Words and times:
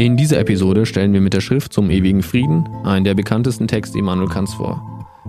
In 0.00 0.16
dieser 0.16 0.38
Episode 0.40 0.86
stellen 0.86 1.12
wir 1.12 1.20
mit 1.20 1.34
der 1.34 1.42
Schrift 1.42 1.74
zum 1.74 1.90
ewigen 1.90 2.22
Frieden 2.22 2.66
einen 2.84 3.04
der 3.04 3.12
bekanntesten 3.12 3.68
Texte 3.68 3.98
Immanuel 3.98 4.30
Kants 4.30 4.54
vor. 4.54 4.82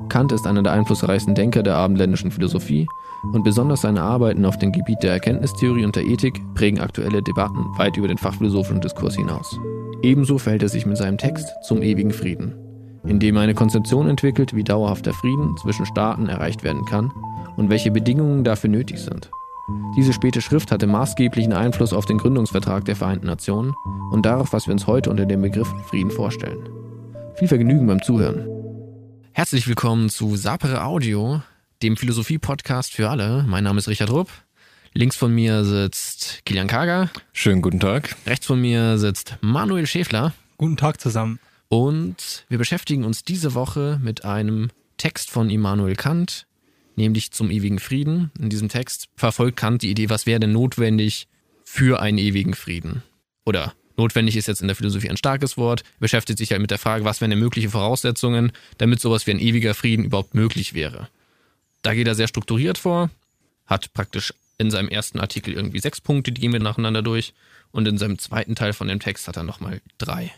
Kant 0.07 0.31
ist 0.31 0.47
einer 0.47 0.63
der 0.63 0.71
einflussreichsten 0.71 1.35
Denker 1.35 1.61
der 1.61 1.75
abendländischen 1.75 2.31
Philosophie 2.31 2.87
und 3.33 3.43
besonders 3.43 3.81
seine 3.81 4.01
Arbeiten 4.01 4.45
auf 4.45 4.57
dem 4.57 4.71
Gebiet 4.71 5.03
der 5.03 5.11
Erkenntnistheorie 5.11 5.83
und 5.83 5.97
der 5.97 6.05
Ethik 6.05 6.39
prägen 6.55 6.79
aktuelle 6.79 7.21
Debatten 7.21 7.65
weit 7.77 7.97
über 7.97 8.07
den 8.07 8.17
fachphilosophischen 8.17 8.79
Diskurs 8.79 9.17
hinaus. 9.17 9.59
Ebenso 10.03 10.37
verhält 10.37 10.63
er 10.63 10.69
sich 10.69 10.85
mit 10.85 10.95
seinem 10.95 11.17
Text 11.17 11.49
zum 11.67 11.81
ewigen 11.81 12.11
Frieden, 12.11 12.53
indem 13.05 13.35
er 13.35 13.41
eine 13.41 13.55
Konzeption 13.55 14.07
entwickelt, 14.07 14.55
wie 14.55 14.63
dauerhafter 14.63 15.11
Frieden 15.11 15.53
zwischen 15.57 15.85
Staaten 15.85 16.29
erreicht 16.29 16.63
werden 16.63 16.85
kann 16.85 17.11
und 17.57 17.69
welche 17.69 17.91
Bedingungen 17.91 18.45
dafür 18.45 18.69
nötig 18.69 18.99
sind. 18.99 19.31
Diese 19.95 20.13
späte 20.13 20.41
Schrift 20.41 20.71
hatte 20.71 20.87
maßgeblichen 20.87 21.53
Einfluss 21.53 21.93
auf 21.93 22.05
den 22.05 22.17
Gründungsvertrag 22.17 22.85
der 22.85 22.95
Vereinten 22.95 23.27
Nationen 23.27 23.73
und 24.11 24.25
darauf, 24.25 24.53
was 24.53 24.67
wir 24.67 24.73
uns 24.73 24.87
heute 24.87 25.09
unter 25.09 25.25
dem 25.25 25.41
Begriff 25.41 25.67
Frieden 25.87 26.11
vorstellen. 26.11 26.69
Viel 27.35 27.47
Vergnügen 27.47 27.87
beim 27.87 28.01
Zuhören. 28.01 28.47
Herzlich 29.33 29.67
willkommen 29.67 30.09
zu 30.09 30.35
Sapere 30.35 30.83
Audio, 30.83 31.41
dem 31.81 31.97
Philosophie-Podcast 31.97 32.93
für 32.93 33.09
alle. 33.09 33.43
Mein 33.47 33.63
Name 33.63 33.79
ist 33.79 33.87
Richard 33.87 34.11
Rupp. 34.11 34.29
Links 34.93 35.15
von 35.15 35.33
mir 35.33 35.63
sitzt 35.63 36.41
Kilian 36.45 36.67
Kager. 36.67 37.09
Schönen 37.31 37.61
guten 37.61 37.79
Tag. 37.79 38.15
Rechts 38.25 38.45
von 38.45 38.59
mir 38.59 38.97
sitzt 38.97 39.37
Manuel 39.41 39.87
Schäfler. 39.87 40.33
Guten 40.57 40.75
Tag 40.75 40.99
zusammen. 40.99 41.39
Und 41.69 42.45
wir 42.49 42.57
beschäftigen 42.57 43.05
uns 43.05 43.23
diese 43.23 43.53
Woche 43.53 43.99
mit 44.03 44.25
einem 44.25 44.69
Text 44.97 45.31
von 45.31 45.49
Immanuel 45.49 45.95
Kant, 45.95 46.45
nämlich 46.95 47.31
zum 47.31 47.51
ewigen 47.51 47.79
Frieden. 47.79 48.31
In 48.39 48.49
diesem 48.49 48.69
Text 48.69 49.09
verfolgt 49.15 49.57
Kant 49.57 49.81
die 49.81 49.91
Idee, 49.91 50.09
was 50.09 50.25
wäre 50.25 50.39
denn 50.39 50.51
notwendig 50.51 51.27
für 51.63 52.01
einen 52.01 52.17
ewigen 52.17 52.53
Frieden? 52.53 53.03
Oder 53.45 53.73
notwendig 53.97 54.35
ist 54.35 54.47
jetzt 54.47 54.61
in 54.61 54.67
der 54.67 54.75
Philosophie 54.75 55.09
ein 55.09 55.17
starkes 55.17 55.57
Wort, 55.57 55.83
beschäftigt 55.99 56.39
sich 56.39 56.51
halt 56.51 56.61
mit 56.61 56.71
der 56.71 56.79
Frage, 56.79 57.05
was 57.05 57.21
wären 57.21 57.31
denn 57.31 57.39
mögliche 57.39 57.69
Voraussetzungen, 57.69 58.51
damit 58.77 58.99
sowas 58.99 59.27
wie 59.27 59.31
ein 59.31 59.39
ewiger 59.39 59.73
Frieden 59.73 60.05
überhaupt 60.05 60.35
möglich 60.35 60.73
wäre. 60.73 61.09
Da 61.81 61.93
geht 61.93 62.07
er 62.07 62.15
sehr 62.15 62.27
strukturiert 62.27 62.77
vor, 62.77 63.09
hat 63.65 63.93
praktisch 63.93 64.33
in 64.57 64.69
seinem 64.69 64.89
ersten 64.89 65.19
Artikel 65.19 65.53
irgendwie 65.53 65.79
sechs 65.79 65.99
Punkte, 66.01 66.31
die 66.31 66.39
gehen 66.39 66.53
wir 66.53 66.59
nacheinander 66.59 67.01
durch. 67.01 67.33
Und 67.71 67.87
in 67.87 67.97
seinem 67.97 68.19
zweiten 68.19 68.55
Teil 68.55 68.73
von 68.73 68.87
dem 68.87 68.99
Text 68.99 69.27
hat 69.27 69.37
er 69.37 69.43
nochmal 69.43 69.81
drei. 69.97 70.31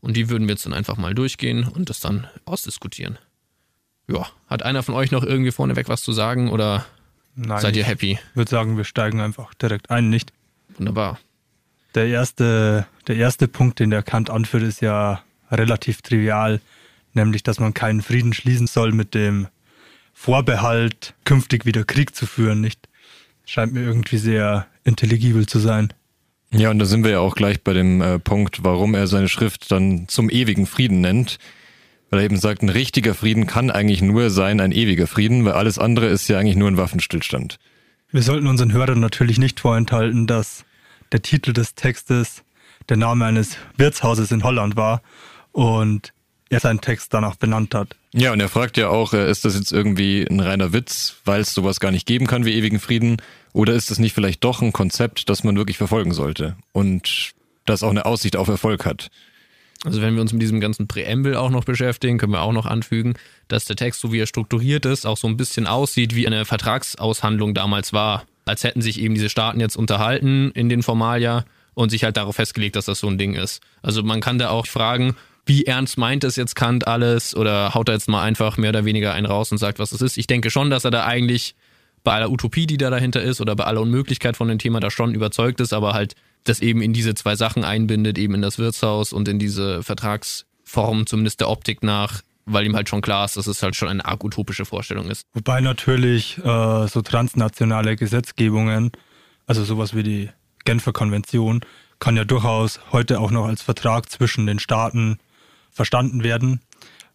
Und 0.00 0.16
die 0.16 0.28
würden 0.28 0.46
wir 0.46 0.54
jetzt 0.54 0.66
dann 0.66 0.72
einfach 0.72 0.96
mal 0.96 1.14
durchgehen 1.14 1.64
und 1.64 1.90
das 1.90 2.00
dann 2.00 2.28
ausdiskutieren. 2.44 3.18
Ja, 4.10 4.26
hat 4.48 4.62
einer 4.62 4.82
von 4.82 4.94
euch 4.94 5.10
noch 5.10 5.24
irgendwie 5.24 5.52
vorneweg 5.52 5.88
was 5.88 6.02
zu 6.02 6.12
sagen 6.12 6.50
oder 6.50 6.84
Nein, 7.36 7.60
seid 7.60 7.76
ihr 7.76 7.84
happy? 7.84 8.12
Ich 8.12 8.36
würde 8.36 8.50
sagen, 8.50 8.76
wir 8.76 8.84
steigen 8.84 9.20
einfach 9.20 9.54
direkt 9.54 9.90
ein, 9.90 10.10
nicht? 10.10 10.32
Wunderbar. 10.76 11.18
Der 11.94 12.06
erste, 12.06 12.86
der 13.06 13.16
erste 13.16 13.48
Punkt, 13.48 13.78
den 13.78 13.90
der 13.90 14.02
Kant 14.02 14.30
anführt, 14.30 14.62
ist 14.62 14.80
ja 14.80 15.22
relativ 15.50 16.02
trivial, 16.02 16.60
nämlich, 17.14 17.42
dass 17.42 17.58
man 17.58 17.74
keinen 17.74 18.02
Frieden 18.02 18.32
schließen 18.32 18.66
soll 18.66 18.92
mit 18.92 19.14
dem 19.14 19.48
Vorbehalt, 20.12 21.14
künftig 21.24 21.64
wieder 21.64 21.84
Krieg 21.84 22.14
zu 22.14 22.26
führen, 22.26 22.60
nicht? 22.60 22.88
Scheint 23.46 23.72
mir 23.72 23.82
irgendwie 23.82 24.18
sehr 24.18 24.66
intelligibel 24.84 25.46
zu 25.46 25.58
sein. 25.58 25.92
Ja, 26.52 26.70
und 26.70 26.78
da 26.78 26.84
sind 26.84 27.04
wir 27.04 27.12
ja 27.12 27.20
auch 27.20 27.34
gleich 27.34 27.62
bei 27.62 27.72
dem 27.72 28.00
äh, 28.00 28.18
Punkt, 28.18 28.64
warum 28.64 28.94
er 28.94 29.06
seine 29.06 29.28
Schrift 29.28 29.70
dann 29.70 30.08
zum 30.08 30.30
ewigen 30.30 30.66
Frieden 30.66 31.00
nennt. 31.00 31.38
Weil 32.10 32.20
er 32.20 32.24
eben 32.24 32.36
sagt, 32.36 32.62
ein 32.62 32.68
richtiger 32.68 33.14
Frieden 33.14 33.46
kann 33.46 33.70
eigentlich 33.70 34.02
nur 34.02 34.30
sein 34.30 34.60
ein 34.60 34.72
ewiger 34.72 35.06
Frieden, 35.06 35.44
weil 35.44 35.52
alles 35.52 35.78
andere 35.78 36.06
ist 36.06 36.28
ja 36.28 36.38
eigentlich 36.38 36.56
nur 36.56 36.68
ein 36.68 36.76
Waffenstillstand. 36.76 37.58
Wir 38.10 38.22
sollten 38.22 38.48
unseren 38.48 38.72
Hörern 38.72 38.98
natürlich 38.98 39.38
nicht 39.38 39.60
vorenthalten, 39.60 40.26
dass 40.26 40.64
der 41.12 41.22
Titel 41.22 41.52
des 41.52 41.76
Textes 41.76 42.42
der 42.88 42.96
Name 42.96 43.24
eines 43.24 43.56
Wirtshauses 43.76 44.32
in 44.32 44.42
Holland 44.42 44.76
war 44.76 45.02
und 45.52 46.12
er 46.48 46.58
seinen 46.58 46.80
Text 46.80 47.14
danach 47.14 47.36
benannt 47.36 47.74
hat. 47.74 47.96
Ja, 48.12 48.32
und 48.32 48.40
er 48.40 48.48
fragt 48.48 48.76
ja 48.76 48.88
auch, 48.88 49.12
äh, 49.12 49.30
ist 49.30 49.44
das 49.44 49.54
jetzt 49.54 49.72
irgendwie 49.72 50.26
ein 50.28 50.40
reiner 50.40 50.72
Witz, 50.72 51.16
weil 51.24 51.40
es 51.40 51.54
sowas 51.54 51.78
gar 51.78 51.92
nicht 51.92 52.06
geben 52.06 52.26
kann 52.26 52.44
wie 52.44 52.54
ewigen 52.54 52.80
Frieden? 52.80 53.18
Oder 53.52 53.74
ist 53.74 53.90
das 53.90 54.00
nicht 54.00 54.14
vielleicht 54.14 54.42
doch 54.42 54.60
ein 54.60 54.72
Konzept, 54.72 55.28
das 55.28 55.44
man 55.44 55.56
wirklich 55.56 55.78
verfolgen 55.78 56.12
sollte 56.12 56.56
und 56.72 57.30
das 57.66 57.84
auch 57.84 57.90
eine 57.90 58.06
Aussicht 58.06 58.34
auf 58.34 58.48
Erfolg 58.48 58.84
hat? 58.84 59.10
Also 59.84 60.02
wenn 60.02 60.14
wir 60.14 60.20
uns 60.20 60.32
mit 60.32 60.42
diesem 60.42 60.60
ganzen 60.60 60.88
Präambel 60.88 61.36
auch 61.36 61.50
noch 61.50 61.64
beschäftigen, 61.64 62.18
können 62.18 62.32
wir 62.32 62.42
auch 62.42 62.52
noch 62.52 62.66
anfügen, 62.66 63.14
dass 63.48 63.64
der 63.64 63.76
Text, 63.76 64.00
so 64.00 64.12
wie 64.12 64.20
er 64.20 64.26
strukturiert 64.26 64.84
ist, 64.84 65.06
auch 65.06 65.16
so 65.16 65.26
ein 65.26 65.38
bisschen 65.38 65.66
aussieht, 65.66 66.14
wie 66.14 66.26
eine 66.26 66.44
Vertragsaushandlung 66.44 67.54
damals 67.54 67.92
war. 67.92 68.24
Als 68.44 68.62
hätten 68.64 68.82
sich 68.82 69.00
eben 69.00 69.14
diese 69.14 69.30
Staaten 69.30 69.60
jetzt 69.60 69.76
unterhalten 69.76 70.50
in 70.52 70.68
den 70.68 70.82
Formalia 70.82 71.44
und 71.74 71.90
sich 71.90 72.04
halt 72.04 72.16
darauf 72.16 72.36
festgelegt, 72.36 72.76
dass 72.76 72.84
das 72.86 73.00
so 73.00 73.08
ein 73.08 73.16
Ding 73.16 73.34
ist. 73.34 73.62
Also 73.80 74.02
man 74.02 74.20
kann 74.20 74.38
da 74.38 74.50
auch 74.50 74.66
fragen, 74.66 75.16
wie 75.46 75.64
ernst 75.64 75.96
meint 75.96 76.24
es 76.24 76.36
jetzt 76.36 76.54
Kant 76.54 76.86
alles 76.86 77.34
oder 77.34 77.74
haut 77.74 77.88
er 77.88 77.94
jetzt 77.94 78.08
mal 78.08 78.22
einfach 78.22 78.58
mehr 78.58 78.70
oder 78.70 78.84
weniger 78.84 79.14
einen 79.14 79.26
raus 79.26 79.50
und 79.50 79.58
sagt, 79.58 79.78
was 79.78 79.92
es 79.92 80.02
ist. 80.02 80.18
Ich 80.18 80.26
denke 80.26 80.50
schon, 80.50 80.68
dass 80.70 80.84
er 80.84 80.90
da 80.90 81.06
eigentlich 81.06 81.54
bei 82.04 82.12
aller 82.12 82.30
Utopie, 82.30 82.66
die 82.66 82.76
da 82.76 82.90
dahinter 82.90 83.22
ist 83.22 83.40
oder 83.40 83.56
bei 83.56 83.64
aller 83.64 83.80
Unmöglichkeit 83.80 84.36
von 84.36 84.48
dem 84.48 84.58
Thema 84.58 84.80
da 84.80 84.90
schon 84.90 85.14
überzeugt 85.14 85.60
ist, 85.60 85.72
aber 85.72 85.92
halt 85.92 86.14
das 86.44 86.60
eben 86.60 86.82
in 86.82 86.92
diese 86.92 87.14
zwei 87.14 87.36
Sachen 87.36 87.64
einbindet, 87.64 88.18
eben 88.18 88.34
in 88.34 88.42
das 88.42 88.58
Wirtshaus 88.58 89.12
und 89.12 89.28
in 89.28 89.38
diese 89.38 89.82
Vertragsform, 89.82 91.06
zumindest 91.06 91.40
der 91.40 91.50
Optik 91.50 91.82
nach, 91.82 92.22
weil 92.46 92.66
ihm 92.66 92.76
halt 92.76 92.88
schon 92.88 93.02
klar 93.02 93.24
ist, 93.24 93.36
dass 93.36 93.46
es 93.46 93.62
halt 93.62 93.76
schon 93.76 93.88
eine 93.88 94.04
arg 94.04 94.24
utopische 94.24 94.64
Vorstellung 94.64 95.08
ist. 95.08 95.26
Wobei 95.34 95.60
natürlich 95.60 96.38
äh, 96.38 96.86
so 96.88 97.02
transnationale 97.02 97.96
Gesetzgebungen, 97.96 98.90
also 99.46 99.64
sowas 99.64 99.94
wie 99.94 100.02
die 100.02 100.30
Genfer 100.64 100.92
Konvention, 100.92 101.60
kann 101.98 102.16
ja 102.16 102.24
durchaus 102.24 102.80
heute 102.92 103.20
auch 103.20 103.30
noch 103.30 103.46
als 103.46 103.62
Vertrag 103.62 104.10
zwischen 104.10 104.46
den 104.46 104.58
Staaten 104.58 105.18
verstanden 105.70 106.24
werden, 106.24 106.60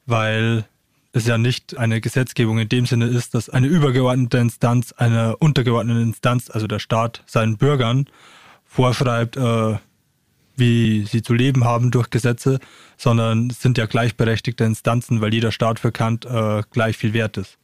weil 0.06 0.66
es 1.12 1.25
ja 1.25 1.38
nicht 1.38 1.78
eine 1.78 2.02
Gesetzgebung 2.02 2.59
in 2.59 2.69
dem 2.69 2.86
Sinne 2.86 3.06
ist, 3.06 3.34
dass 3.34 3.50
eine 3.50 3.68
übergeordnete 3.68 4.38
Instanz 4.38 4.92
einer 4.92 5.38
untergeordneten 5.40 6.03
Instanz, 6.03 6.50
also 6.50 6.68
der 6.68 6.80
Staat, 6.80 7.24
seinen 7.25 7.57
Bürgern 7.57 8.07
vorschreibt, 8.75 9.38
äh, 9.38 9.78
wie 10.58 11.06
sie 11.06 11.22
zu 11.22 11.34
leben 11.34 11.63
haben 11.63 11.91
durch 11.91 12.09
Gesetze, 12.09 12.59
sondern 12.97 13.50
es 13.50 13.62
sind 13.62 13.78
ja 13.78 13.86
gleichberechtigte 13.86 14.63
Instanzen, 14.63 15.22
weil 15.22 15.34
jeder 15.34 15.52
Staat 15.52 15.80
für 15.80 15.91
Kant 15.91 16.25
äh, 16.25 16.62
gleich 16.72 16.97
viel 16.97 17.13
wert 17.13 17.38
ist. 17.38 17.58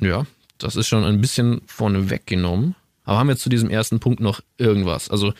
Ja, 0.00 0.26
das 0.58 0.76
ist 0.76 0.86
schon 0.86 1.04
ein 1.04 1.20
bisschen 1.20 1.62
vorne 1.66 2.10
weggenommen. 2.10 2.74
Aber 3.04 3.18
haben 3.18 3.28
wir 3.28 3.36
zu 3.36 3.50
diesem 3.50 3.68
ersten 3.68 4.00
Punkt 4.00 4.20
noch 4.20 4.40
irgendwas? 4.56 5.10
Also 5.10 5.34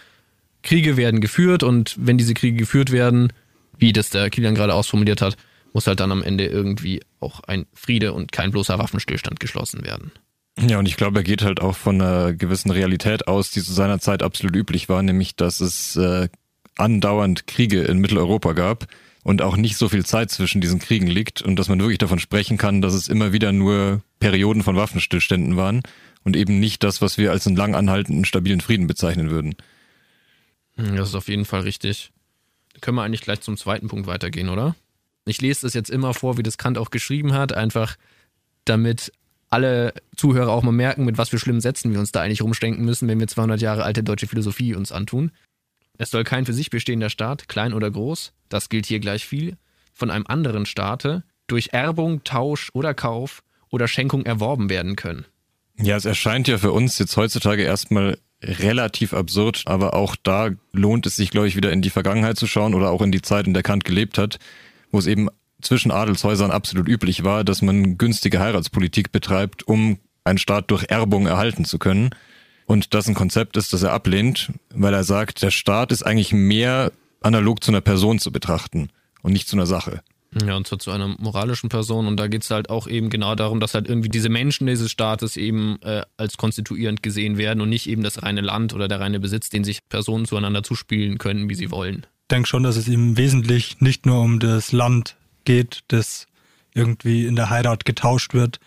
Kriege 0.62 0.96
werden 0.96 1.20
geführt 1.20 1.62
und 1.62 1.94
wenn 1.98 2.18
diese 2.18 2.34
Kriege 2.34 2.56
geführt 2.56 2.90
werden, 2.90 3.32
wie 3.78 3.92
das 3.92 4.10
der 4.10 4.30
Kilian 4.30 4.54
gerade 4.54 4.74
ausformuliert 4.74 5.22
hat, 5.22 5.36
muss 5.72 5.86
halt 5.86 6.00
dann 6.00 6.12
am 6.12 6.22
Ende 6.22 6.46
irgendwie 6.46 7.02
auch 7.20 7.40
ein 7.40 7.66
Friede 7.74 8.12
und 8.12 8.32
kein 8.32 8.50
bloßer 8.50 8.78
Waffenstillstand 8.78 9.40
geschlossen 9.40 9.84
werden. 9.84 10.12
Ja, 10.58 10.78
und 10.78 10.86
ich 10.86 10.96
glaube, 10.96 11.20
er 11.20 11.24
geht 11.24 11.42
halt 11.42 11.60
auch 11.60 11.76
von 11.76 12.00
einer 12.00 12.32
gewissen 12.32 12.70
Realität 12.70 13.26
aus, 13.26 13.50
die 13.50 13.62
zu 13.62 13.72
seiner 13.72 13.98
Zeit 13.98 14.22
absolut 14.22 14.54
üblich 14.54 14.88
war, 14.88 15.02
nämlich 15.02 15.34
dass 15.34 15.60
es 15.60 15.96
äh, 15.96 16.28
andauernd 16.76 17.46
Kriege 17.46 17.82
in 17.82 17.98
Mitteleuropa 17.98 18.52
gab 18.52 18.86
und 19.24 19.42
auch 19.42 19.56
nicht 19.56 19.76
so 19.76 19.88
viel 19.88 20.04
Zeit 20.04 20.30
zwischen 20.30 20.60
diesen 20.60 20.78
Kriegen 20.78 21.08
liegt 21.08 21.42
und 21.42 21.56
dass 21.56 21.68
man 21.68 21.80
wirklich 21.80 21.98
davon 21.98 22.20
sprechen 22.20 22.56
kann, 22.56 22.82
dass 22.82 22.94
es 22.94 23.08
immer 23.08 23.32
wieder 23.32 23.52
nur 23.52 24.02
Perioden 24.20 24.62
von 24.62 24.76
Waffenstillständen 24.76 25.56
waren 25.56 25.82
und 26.22 26.36
eben 26.36 26.60
nicht 26.60 26.84
das, 26.84 27.02
was 27.02 27.18
wir 27.18 27.32
als 27.32 27.46
einen 27.46 27.56
lang 27.56 27.74
anhaltenden, 27.74 28.24
stabilen 28.24 28.60
Frieden 28.60 28.86
bezeichnen 28.86 29.30
würden. 29.30 29.56
Das 30.76 31.08
ist 31.08 31.14
auf 31.14 31.28
jeden 31.28 31.44
Fall 31.44 31.60
richtig. 31.60 32.12
Können 32.80 32.96
wir 32.96 33.02
eigentlich 33.02 33.22
gleich 33.22 33.40
zum 33.40 33.56
zweiten 33.56 33.88
Punkt 33.88 34.06
weitergehen, 34.06 34.48
oder? 34.48 34.76
Ich 35.26 35.40
lese 35.40 35.62
das 35.62 35.74
jetzt 35.74 35.90
immer 35.90 36.12
vor, 36.12 36.36
wie 36.36 36.42
das 36.42 36.58
Kant 36.58 36.76
auch 36.76 36.90
geschrieben 36.90 37.32
hat, 37.32 37.52
einfach 37.52 37.96
damit 38.64 39.12
alle 39.54 39.94
Zuhörer 40.16 40.50
auch 40.50 40.64
mal 40.64 40.72
merken, 40.72 41.04
mit 41.04 41.16
was 41.16 41.28
für 41.28 41.38
schlimmen 41.38 41.60
Sätzen 41.60 41.92
wir 41.92 42.00
uns 42.00 42.10
da 42.10 42.20
eigentlich 42.20 42.42
rumstenken 42.42 42.84
müssen, 42.84 43.06
wenn 43.06 43.20
wir 43.20 43.28
200 43.28 43.60
Jahre 43.60 43.84
alte 43.84 44.02
deutsche 44.02 44.26
Philosophie 44.26 44.74
uns 44.74 44.90
antun. 44.90 45.30
Es 45.96 46.10
soll 46.10 46.24
kein 46.24 46.44
für 46.44 46.52
sich 46.52 46.70
bestehender 46.70 47.08
Staat, 47.08 47.48
klein 47.48 47.72
oder 47.72 47.88
groß, 47.88 48.32
das 48.48 48.68
gilt 48.68 48.86
hier 48.86 48.98
gleich 48.98 49.24
viel, 49.24 49.56
von 49.92 50.10
einem 50.10 50.26
anderen 50.26 50.66
Staate 50.66 51.22
durch 51.46 51.68
Erbung, 51.70 52.24
Tausch 52.24 52.70
oder 52.72 52.94
Kauf 52.94 53.44
oder 53.70 53.86
Schenkung 53.86 54.26
erworben 54.26 54.70
werden 54.70 54.96
können. 54.96 55.24
Ja, 55.78 55.96
es 55.96 56.04
erscheint 56.04 56.48
ja 56.48 56.58
für 56.58 56.72
uns 56.72 56.98
jetzt 56.98 57.16
heutzutage 57.16 57.62
erstmal 57.62 58.18
relativ 58.42 59.14
absurd, 59.14 59.62
aber 59.66 59.94
auch 59.94 60.16
da 60.20 60.50
lohnt 60.72 61.06
es 61.06 61.14
sich, 61.14 61.30
glaube 61.30 61.46
ich, 61.46 61.54
wieder 61.54 61.70
in 61.70 61.80
die 61.80 61.90
Vergangenheit 61.90 62.38
zu 62.38 62.48
schauen 62.48 62.74
oder 62.74 62.90
auch 62.90 63.02
in 63.02 63.12
die 63.12 63.22
Zeit, 63.22 63.46
in 63.46 63.54
der 63.54 63.62
Kant 63.62 63.84
gelebt 63.84 64.18
hat, 64.18 64.38
wo 64.90 64.98
es 64.98 65.06
eben 65.06 65.28
zwischen 65.64 65.90
Adelshäusern 65.90 66.50
absolut 66.50 66.88
üblich 66.88 67.24
war, 67.24 67.44
dass 67.44 67.62
man 67.62 67.98
günstige 67.98 68.40
Heiratspolitik 68.40 69.12
betreibt, 69.12 69.66
um 69.66 69.98
einen 70.24 70.38
Staat 70.38 70.70
durch 70.70 70.84
Erbung 70.88 71.26
erhalten 71.26 71.64
zu 71.64 71.78
können. 71.78 72.10
Und 72.66 72.94
das 72.94 73.08
ein 73.08 73.14
Konzept 73.14 73.56
ist, 73.56 73.72
das 73.72 73.82
er 73.82 73.92
ablehnt, 73.92 74.52
weil 74.74 74.94
er 74.94 75.04
sagt, 75.04 75.42
der 75.42 75.50
Staat 75.50 75.92
ist 75.92 76.02
eigentlich 76.02 76.32
mehr 76.32 76.92
analog 77.20 77.62
zu 77.62 77.70
einer 77.70 77.80
Person 77.80 78.18
zu 78.18 78.32
betrachten 78.32 78.88
und 79.22 79.32
nicht 79.32 79.48
zu 79.48 79.56
einer 79.56 79.66
Sache. 79.66 80.02
Ja, 80.46 80.56
und 80.56 80.66
zwar 80.66 80.78
zu 80.78 80.90
einer 80.90 81.08
moralischen 81.18 81.68
Person. 81.68 82.06
Und 82.06 82.16
da 82.18 82.26
geht 82.26 82.42
es 82.42 82.50
halt 82.50 82.68
auch 82.68 82.88
eben 82.88 83.08
genau 83.08 83.34
darum, 83.34 83.60
dass 83.60 83.74
halt 83.74 83.88
irgendwie 83.88 84.08
diese 84.08 84.28
Menschen 84.28 84.66
dieses 84.66 84.90
Staates 84.90 85.36
eben 85.36 85.80
äh, 85.82 86.02
als 86.16 86.36
konstituierend 86.36 87.02
gesehen 87.02 87.38
werden 87.38 87.60
und 87.60 87.68
nicht 87.68 87.88
eben 87.88 88.02
das 88.02 88.22
reine 88.22 88.40
Land 88.40 88.74
oder 88.74 88.88
der 88.88 89.00
reine 89.00 89.20
Besitz, 89.20 89.48
den 89.48 89.62
sich 89.62 89.88
Personen 89.88 90.24
zueinander 90.24 90.62
zuspielen 90.62 91.18
können, 91.18 91.48
wie 91.48 91.54
sie 91.54 91.70
wollen. 91.70 92.06
denke 92.30 92.48
schon, 92.48 92.64
dass 92.64 92.76
es 92.76 92.88
ihm 92.88 93.16
wesentlich 93.16 93.80
nicht 93.80 94.06
nur 94.06 94.20
um 94.22 94.40
das 94.40 94.72
Land 94.72 95.16
geht, 95.44 95.84
das 95.88 96.26
irgendwie 96.74 97.26
in 97.26 97.36
der 97.36 97.50
Heirat 97.50 97.84
getauscht 97.84 98.34
wird, 98.34 98.60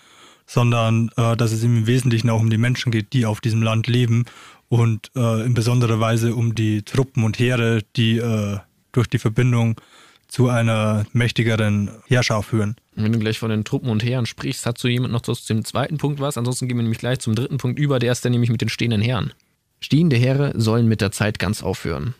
sondern 0.45 1.09
äh, 1.18 1.35
dass 1.35 1.51
es 1.51 1.63
im 1.63 1.88
Wesentlichen 1.88 2.29
auch 2.29 2.39
um 2.39 2.50
die 2.50 2.57
Menschen 2.57 2.91
geht, 2.91 3.13
die 3.13 3.25
auf 3.25 3.41
diesem 3.41 3.62
Land 3.62 3.88
leben 3.88 4.25
und 4.69 5.12
äh, 5.15 5.45
in 5.45 5.53
besonderer 5.53 6.00
Weise 6.00 6.35
um 6.35 6.56
die 6.56 6.83
Truppen 6.83 7.24
und 7.24 7.38
Heere, 7.39 7.83
die 7.95 8.18
äh, 8.18 8.57
durch 8.91 9.07
die 9.07 9.19
Verbindung 9.19 9.79
zu 10.27 10.50
einer 10.50 11.06
mächtigeren 11.13 11.89
Heerschar 12.07 12.44
führen. 12.44 12.75
Wenn 12.95 13.13
du 13.13 13.19
gleich 13.19 13.39
von 13.39 13.50
den 13.50 13.63
Truppen 13.63 13.89
und 13.89 14.03
Heeren 14.03 14.25
sprichst, 14.25 14.65
hat 14.65 14.77
so 14.77 14.88
jemand 14.88 15.13
noch 15.13 15.21
zu 15.21 15.33
dem 15.47 15.63
zweiten 15.63 15.97
Punkt 15.97 16.19
was? 16.19 16.38
Ansonsten 16.38 16.68
gehen 16.68 16.77
wir 16.77 16.83
nämlich 16.83 17.00
gleich 17.00 17.19
zum 17.19 17.35
dritten 17.35 17.57
Punkt 17.57 17.79
über, 17.79 18.00
der 18.00 18.12
ist 18.12 18.25
dann 18.25 18.31
nämlich 18.31 18.50
mit 18.50 18.62
den 18.62 18.69
stehenden 18.69 19.01
Heeren. 19.01 19.33
Stehende 19.79 20.15
Heere 20.15 20.53
sollen 20.59 20.88
mit 20.88 21.01
der 21.01 21.12
Zeit 21.12 21.39
ganz 21.39 21.62
aufhören. 21.62 22.15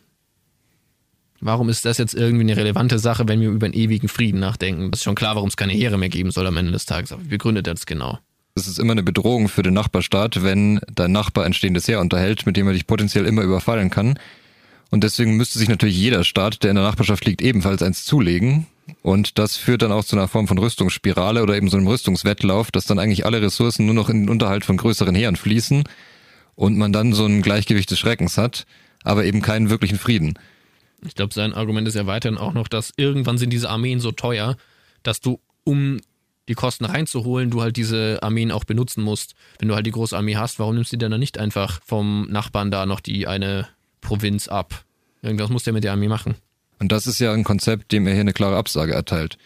Warum 1.40 1.70
ist 1.70 1.86
das 1.86 1.98
jetzt 1.98 2.16
irgendwie 2.16 2.44
eine 2.44 2.58
relevante 2.58 3.00
Sache, 3.00 3.28
wenn 3.28 3.42
wir 3.42 3.50
über 3.50 3.66
einen 3.66 3.76
ewigen 3.76 4.08
Frieden 4.08 4.40
nachdenken? 4.40 4.92
Das 4.92 5.02
ist 5.02 5.04
schon 5.04 5.16
klar, 5.16 5.36
warum 5.36 5.50
es 5.50 5.58
keine 5.58 5.74
Heere 5.74 5.98
mehr 5.98 6.10
geben 6.10 6.32
soll 6.32 6.48
am 6.48 6.58
Ende 6.58 6.72
des 6.72 6.86
Tages. 6.86 7.12
Aber 7.12 7.24
wie 7.24 7.30
begründet 7.30 7.68
er 7.68 7.76
das 7.76 7.86
genau? 7.86 8.20
Es 8.56 8.68
ist 8.68 8.80
immer 8.80 8.94
eine 8.94 9.04
Bedrohung 9.04 9.50
für 9.50 9.62
den 9.62 9.76
Nachbarstaat, 9.76 10.42
wenn 10.42 10.80
dein 10.92 11.12
Nachbar 11.12 11.46
ein 11.46 11.54
stehendes 11.54 11.88
Heer 11.88 12.02
unterhält, 12.02 12.48
mit 12.48 12.58
dem 12.58 12.66
er 12.66 12.74
dich 12.74 12.88
potenziell 12.88 13.28
immer 13.28 13.44
überfallen 13.44 13.92
kann. 13.92 14.18
Und 14.90 15.04
deswegen 15.04 15.38
müsste 15.38 15.60
sich 15.60 15.70
natürlich 15.70 15.98
jeder 15.98 16.24
Staat, 16.24 16.64
der 16.64 16.72
in 16.72 16.76
der 16.76 16.86
Nachbarschaft 16.86 17.26
liegt, 17.26 17.44
ebenfalls 17.44 17.84
eins 17.84 18.04
zulegen. 18.04 18.66
Und 19.04 19.38
das 19.38 19.58
führt 19.58 19.84
dann 19.84 19.92
auch 19.92 20.06
zu 20.06 20.16
einer 20.16 20.28
Form 20.28 20.48
von 20.48 20.58
Rüstungsspirale 20.58 21.44
oder 21.44 21.56
eben 21.56 21.70
so 21.70 21.78
einem 21.78 21.88
Rüstungswettlauf, 21.88 22.72
dass 22.72 22.86
dann 22.86 22.98
eigentlich 22.98 23.26
alle 23.26 23.42
Ressourcen 23.42 23.86
nur 23.86 23.94
noch 23.94 24.10
in 24.10 24.24
den 24.24 24.30
Unterhalt 24.30 24.66
von 24.66 24.78
größeren 24.78 25.14
Heeren 25.14 25.36
fließen 25.36 25.84
und 26.56 26.78
man 26.78 26.94
dann 26.94 27.14
so 27.14 27.26
ein 27.26 27.42
Gleichgewicht 27.42 27.92
des 27.92 28.00
Schreckens 28.00 28.38
hat, 28.38 28.66
aber 29.04 29.26
eben 29.26 29.42
keinen 29.42 29.70
wirklichen 29.70 30.00
Frieden. 30.00 30.40
Ich 31.06 31.16
glaube, 31.16 31.34
sein 31.34 31.54
Argument 31.54 31.88
ist 31.88 31.96
ja 31.96 32.08
weiterhin 32.08 32.38
auch 32.38 32.54
noch, 32.54 32.68
dass 32.68 32.94
irgendwann 32.98 33.38
sind 33.38 33.52
diese 33.52 33.70
Armeen 33.70 34.00
so 34.00 34.12
teuer, 34.12 34.58
dass 35.04 35.22
du, 35.22 35.40
um 35.64 36.00
die 36.48 36.56
Kosten 36.56 36.86
reinzuholen, 36.86 37.50
du 37.50 37.62
halt 37.62 37.76
diese 37.76 38.20
Armeen 38.24 38.52
auch 38.52 38.64
benutzen 38.64 39.04
musst. 39.04 39.36
Wenn 39.60 39.68
du 39.68 39.76
halt 39.76 39.86
die 39.86 39.92
große 39.92 40.16
Armee 40.16 40.38
hast, 40.38 40.60
warum 40.60 40.76
nimmst 40.76 40.94
du 40.94 40.98
dir 40.98 41.10
dann 41.10 41.20
nicht 41.20 41.38
einfach 41.38 41.82
vom 41.86 42.28
Nachbarn 42.30 42.72
da 42.72 42.86
noch 42.86 43.00
die 43.00 43.28
eine 43.28 43.68
Provinz 44.02 44.48
ab? 44.48 44.86
Irgendwas 45.22 45.50
muss 45.50 45.64
der 45.64 45.74
mit 45.74 45.84
der 45.84 45.92
Armee 45.92 46.08
machen. 46.08 46.36
Und 46.80 46.92
das 46.92 47.08
ist 47.08 47.20
ja 47.20 47.34
ein 47.34 47.44
Konzept, 47.44 47.92
dem 47.92 48.08
er 48.08 48.14
hier 48.14 48.22
eine 48.22 48.34
klare 48.34 48.56
Absage 48.56 48.94
erteilt. 48.94 49.38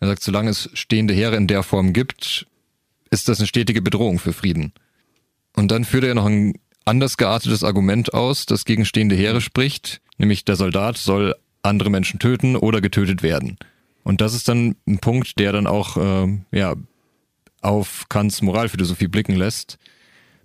Er 0.00 0.08
sagt, 0.08 0.22
solange 0.22 0.50
es 0.50 0.70
stehende 0.74 1.14
Heere 1.14 1.36
in 1.36 1.46
der 1.46 1.62
Form 1.62 1.92
gibt, 1.92 2.46
ist 3.10 3.28
das 3.28 3.38
eine 3.38 3.46
stetige 3.46 3.82
Bedrohung 3.82 4.18
für 4.18 4.32
Frieden. 4.32 4.72
Und 5.56 5.70
dann 5.70 5.84
führt 5.84 6.04
er 6.04 6.14
noch 6.14 6.26
ein 6.26 6.54
anders 6.84 7.16
geartetes 7.16 7.64
Argument 7.64 8.14
aus, 8.14 8.46
das 8.46 8.64
gegen 8.64 8.84
stehende 8.84 9.16
Heere 9.16 9.40
spricht, 9.40 10.00
nämlich 10.18 10.44
der 10.44 10.56
Soldat 10.56 10.98
soll 10.98 11.34
andere 11.62 11.90
Menschen 11.90 12.18
töten 12.18 12.56
oder 12.56 12.80
getötet 12.80 13.22
werden. 13.22 13.58
Und 14.02 14.20
das 14.20 14.34
ist 14.34 14.48
dann 14.48 14.76
ein 14.86 14.98
Punkt, 14.98 15.38
der 15.38 15.52
dann 15.52 15.66
auch 15.66 15.96
äh, 15.96 16.38
ja, 16.52 16.74
auf 17.62 18.06
Kants 18.08 18.42
Moralphilosophie 18.42 19.08
blicken 19.08 19.34
lässt, 19.34 19.78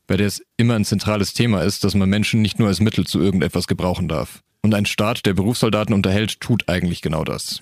bei 0.07 0.17
der 0.17 0.27
es 0.27 0.43
immer 0.57 0.75
ein 0.75 0.85
zentrales 0.85 1.33
Thema 1.33 1.61
ist, 1.61 1.83
dass 1.83 1.93
man 1.93 2.09
Menschen 2.09 2.41
nicht 2.41 2.57
nur 2.57 2.69
als 2.69 2.79
Mittel 2.79 3.05
zu 3.05 3.19
irgendetwas 3.19 3.67
gebrauchen 3.67 4.07
darf. 4.07 4.41
Und 4.61 4.73
ein 4.73 4.85
Staat, 4.85 5.25
der 5.25 5.33
Berufssoldaten 5.33 5.93
unterhält, 5.93 6.39
tut 6.39 6.67
eigentlich 6.67 7.01
genau 7.01 7.23
das. 7.23 7.61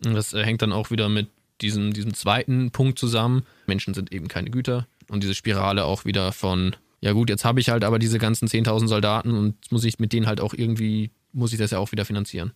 Das 0.00 0.34
äh, 0.34 0.44
hängt 0.44 0.62
dann 0.62 0.72
auch 0.72 0.90
wieder 0.90 1.08
mit 1.08 1.28
diesem, 1.60 1.92
diesem 1.92 2.14
zweiten 2.14 2.70
Punkt 2.70 2.98
zusammen. 2.98 3.44
Menschen 3.66 3.94
sind 3.94 4.12
eben 4.12 4.28
keine 4.28 4.50
Güter. 4.50 4.86
Und 5.08 5.22
diese 5.22 5.34
Spirale 5.34 5.84
auch 5.84 6.04
wieder 6.04 6.32
von, 6.32 6.76
ja 7.06 7.12
gut, 7.12 7.30
jetzt 7.30 7.44
habe 7.44 7.60
ich 7.60 7.68
halt 7.68 7.84
aber 7.84 8.00
diese 8.00 8.18
ganzen 8.18 8.48
10.000 8.48 8.88
Soldaten 8.88 9.30
und 9.30 9.70
muss 9.70 9.84
ich 9.84 10.00
mit 10.00 10.12
denen 10.12 10.26
halt 10.26 10.40
auch 10.40 10.52
irgendwie, 10.52 11.12
muss 11.32 11.52
ich 11.52 11.58
das 11.58 11.70
ja 11.70 11.78
auch 11.78 11.92
wieder 11.92 12.04
finanzieren. 12.04 12.52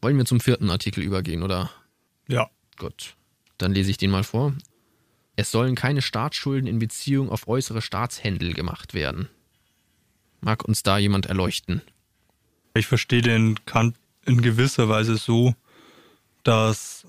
Wollen 0.00 0.18
wir 0.18 0.24
zum 0.24 0.40
vierten 0.40 0.68
Artikel 0.68 1.04
übergehen, 1.04 1.44
oder? 1.44 1.70
Ja. 2.26 2.50
Gut. 2.78 3.14
Dann 3.56 3.72
lese 3.72 3.92
ich 3.92 3.98
den 3.98 4.10
mal 4.10 4.24
vor. 4.24 4.52
Es 5.36 5.52
sollen 5.52 5.76
keine 5.76 6.02
Staatsschulden 6.02 6.66
in 6.66 6.80
Beziehung 6.80 7.30
auf 7.30 7.46
äußere 7.46 7.82
Staatshändel 7.82 8.52
gemacht 8.52 8.94
werden. 8.94 9.28
Mag 10.40 10.64
uns 10.64 10.82
da 10.82 10.98
jemand 10.98 11.26
erleuchten? 11.26 11.82
Ich 12.74 12.88
verstehe 12.88 13.22
den 13.22 13.64
Kant 13.64 13.94
in 14.26 14.42
gewisser 14.42 14.88
Weise 14.88 15.18
so, 15.18 15.54
dass 16.42 17.06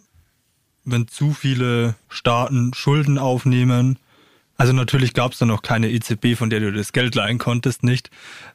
wenn 0.85 1.07
zu 1.07 1.33
viele 1.33 1.95
Staaten 2.09 2.75
Schulden 2.75 3.17
aufnehmen, 3.17 3.97
also 4.57 4.73
natürlich 4.73 5.13
gab 5.13 5.33
es 5.33 5.39
da 5.39 5.45
noch 5.45 5.61
keine 5.61 5.89
EZB, 5.89 6.35
von 6.35 6.49
der 6.49 6.59
du 6.59 6.71
das 6.71 6.93
Geld 6.93 7.15
leihen 7.15 7.37
konntest, 7.37 7.83
nicht, 7.83 8.09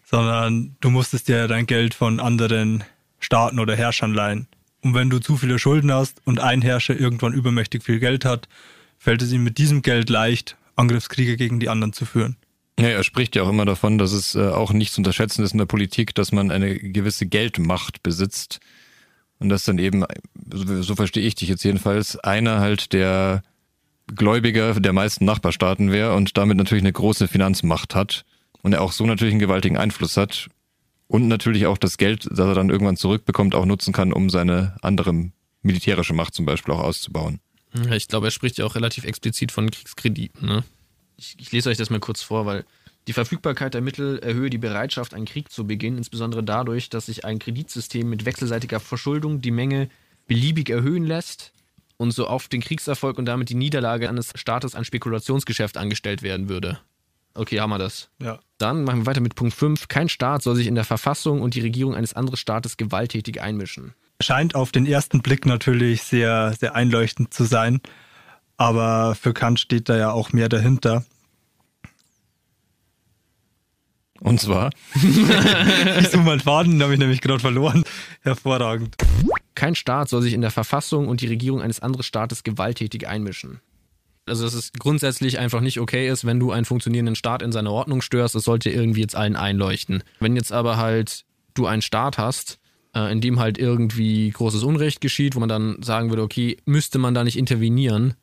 sondern 0.05 0.77
du 0.81 0.91
musstest 0.91 1.29
dir 1.29 1.49
dein 1.49 1.67
Geld 1.67 1.95
von 1.95 2.21
anderen 2.21 2.85
Staaten 3.19 3.59
oder 3.59 3.77
Herrschern 3.77 4.15
leihen. 4.15 4.47
Und 4.81 4.95
wenn 4.95 5.11
du 5.11 5.19
zu 5.19 5.37
viele 5.37 5.59
Schulden 5.59 5.93
hast 5.93 6.21
und 6.25 6.39
ein 6.39 6.63
Herrscher 6.63 6.99
irgendwann 6.99 7.33
übermächtig 7.33 7.83
viel 7.83 7.99
Geld 7.99 8.25
hat, 8.25 8.49
fällt 8.97 9.23
es 9.23 9.33
ihm 9.33 9.43
mit 9.43 9.59
diesem 9.59 9.83
Geld 9.83 10.09
leicht, 10.09 10.57
Angriffskriege 10.77 11.37
gegen 11.37 11.59
die 11.59 11.69
anderen 11.69 11.93
zu 11.93 12.05
führen. 12.05 12.37
Ja, 12.79 12.87
er 12.87 13.03
spricht 13.03 13.35
ja 13.35 13.43
auch 13.43 13.49
immer 13.49 13.65
davon, 13.65 13.99
dass 13.99 14.13
es 14.13 14.37
äh, 14.37 14.49
auch 14.49 14.73
nicht 14.73 14.93
zu 14.93 15.01
unterschätzen 15.01 15.43
ist 15.43 15.51
in 15.51 15.59
der 15.59 15.67
Politik, 15.67 16.15
dass 16.15 16.31
man 16.31 16.53
eine 16.53 16.79
gewisse 16.79 17.27
Geldmacht 17.27 18.05
besitzt. 18.05 18.61
Und 19.41 19.49
dass 19.49 19.65
dann 19.65 19.79
eben, 19.79 20.05
so 20.47 20.95
verstehe 20.97 21.25
ich 21.25 21.35
dich 21.35 21.49
jetzt 21.49 21.65
jedenfalls, 21.65 22.17
einer 22.19 22.61
halt 22.61 22.93
der 22.93 23.43
Gläubiger 24.15 24.79
der 24.81 24.93
meisten 24.93 25.25
Nachbarstaaten 25.25 25.93
wäre 25.93 26.15
und 26.15 26.37
damit 26.37 26.57
natürlich 26.57 26.83
eine 26.83 26.93
große 26.93 27.29
Finanzmacht 27.29 27.95
hat 27.95 28.25
und 28.63 28.73
er 28.73 28.83
auch 28.83 28.93
so 28.93 29.07
natürlich 29.07 29.33
einen 29.33 29.41
gewaltigen 29.41 29.77
Einfluss 29.77 30.17
hat 30.17 30.49
und 31.07 31.29
natürlich 31.29 31.67
auch 31.67 31.79
das 31.79 31.97
Geld, 31.97 32.29
das 32.31 32.39
er 32.39 32.55
dann 32.55 32.71
irgendwann 32.71 32.97
zurückbekommt, 32.97 33.55
auch 33.55 33.65
nutzen 33.65 33.93
kann, 33.93 34.13
um 34.13 34.31
seine 34.31 34.77
andere 34.83 35.31
militärische 35.63 36.15
Macht 36.15 36.35
zum 36.35 36.47
Beispiel 36.47 36.75
auch 36.75 36.81
auszubauen. 36.81 37.41
Ich 37.93 38.09
glaube, 38.09 38.29
er 38.29 38.31
spricht 38.31 38.59
ja 38.59 38.65
auch 38.65 38.75
relativ 38.75 39.05
explizit 39.05 39.53
von 39.53 39.71
Kriegskrediten. 39.71 40.47
Ne? 40.47 40.65
Ich, 41.17 41.37
ich 41.39 41.53
lese 41.53 41.69
euch 41.69 41.77
das 41.77 41.91
mal 41.91 42.01
kurz 42.01 42.23
vor, 42.23 42.47
weil 42.47 42.65
die 43.07 43.13
Verfügbarkeit 43.13 43.75
der 43.75 43.81
Mittel 43.81 44.19
erhöhe 44.19 44.51
die 44.51 44.59
Bereitschaft, 44.59 45.15
einen 45.15 45.25
Krieg 45.25 45.51
zu 45.51 45.67
beginnen, 45.67 45.99
insbesondere 45.99 46.43
dadurch, 46.43 46.91
dass 46.91 47.07
sich 47.07 47.25
ein 47.25 47.39
Kreditsystem 47.39 48.09
mit 48.09 48.25
wechselseitiger 48.25 48.81
Verschuldung 48.81 49.41
die 49.41 49.51
Menge 49.51 49.89
beliebig 50.27 50.71
erhöhen 50.71 51.05
lässt 51.05 51.53
und 51.99 52.13
so 52.13 52.27
auf 52.27 52.49
den 52.49 52.63
Kriegserfolg 52.63 53.19
und 53.19 53.27
damit 53.27 53.51
die 53.51 53.55
Niederlage 53.55 54.09
eines 54.09 54.33
Staates 54.35 54.75
ein 54.75 54.87
Spekulationsgeschäft 54.87 55.77
angestellt 55.77 56.23
werden 56.23 56.49
würde. 56.49 56.79
Okay, 57.35 57.61
haben 57.61 57.71
wir 57.71 57.79
das. 57.79 58.09
Ja. 58.21 58.39
Dann 58.57 58.85
machen 58.85 59.01
wir 59.01 59.07
weiter 59.07 59.21
mit 59.21 59.35
Punkt 59.35 59.55
5. 59.55 59.89
Kein 59.89 60.09
Staat 60.09 60.43
soll 60.43 60.57
sich 60.57 60.67
in 60.67 60.75
der 60.75 60.85
Verfassung 60.85 61.43
und 61.43 61.55
die 61.55 61.61
Regierung 61.61 61.95
eines 61.95 62.15
anderen 62.15 62.37
Staates 62.37 62.77
gewalttätig 62.77 63.41
einmischen. 63.41 63.95
Scheint 64.21 64.55
auf 64.55 64.73
den 64.73 64.87
ersten 64.87 65.21
Blick 65.21 65.47
natürlich 65.47 66.03
sehr, 66.03 66.55
sehr 66.59 66.75
einleuchtend 66.75 67.33
zu 67.35 67.45
sein. 67.45 67.81
Aber 68.57 69.15
für 69.15 69.35
Kant 69.35 69.61
steht 69.61 69.89
da 69.89 69.97
ja 69.97 70.11
auch 70.11 70.33
mehr 70.33 70.49
dahinter. 70.49 71.05
Und 74.21 74.41
zwar? 74.41 74.71
ich 74.95 76.09
suche 76.09 76.25
meinen 76.25 76.41
Faden, 76.41 76.73
den 76.73 76.83
habe 76.83 76.95
ich 76.95 76.99
nämlich 76.99 77.21
gerade 77.21 77.39
verloren. 77.39 77.85
Hervorragend. 78.23 78.97
Kein 79.59 79.75
Staat 79.75 80.09
soll 80.09 80.23
sich 80.23 80.35
in 80.35 80.41
der 80.41 80.53
Verfassung 80.53 81.09
und 81.09 81.21
die 81.21 81.27
Regierung 81.27 81.61
eines 81.61 81.81
anderen 81.81 82.05
Staates 82.05 82.45
gewalttätig 82.45 83.09
einmischen 83.09 83.61
also 84.29 84.45
dass 84.45 84.55
es 84.55 84.73
grundsätzlich 84.79 85.39
einfach 85.39 85.61
nicht 85.61 85.81
okay 85.81 86.09
ist, 86.09 86.25
wenn 86.25 86.39
du 86.39 86.53
einen 86.53 86.65
funktionierenden 86.65 87.15
Staat 87.15 87.43
in 87.43 87.51
seiner 87.51 87.73
Ordnung 87.73 88.03
störst. 88.03 88.35
Das 88.35 88.45
sollte 88.45 88.69
irgendwie 88.69 89.01
jetzt 89.01 89.17
allen 89.17 89.37
einleuchten. 89.37 90.05
Wenn 90.21 90.37
jetzt 90.37 90.53
aber 90.53 90.77
halt 90.77 91.25
du 91.55 91.67
einen 91.67 91.81
Staat 91.83 92.19
hast, 92.19 92.59
äh, 92.95 93.11
in 93.11 93.21
dem 93.21 93.39
halt 93.39 93.59
irgendwie 93.59 94.31
großes 94.31 94.63
Unrecht 94.63 95.01
geschieht, 95.01 95.35
wo 95.35 95.41
man 95.41 95.49
dann 95.49 95.83
sagen 95.83 96.11
würde, 96.11 96.23
okay, 96.23 96.59
müsste 96.65 96.99
man 96.99 97.15
da 97.15 97.25
nicht 97.25 97.39
intervenieren, 97.39 98.15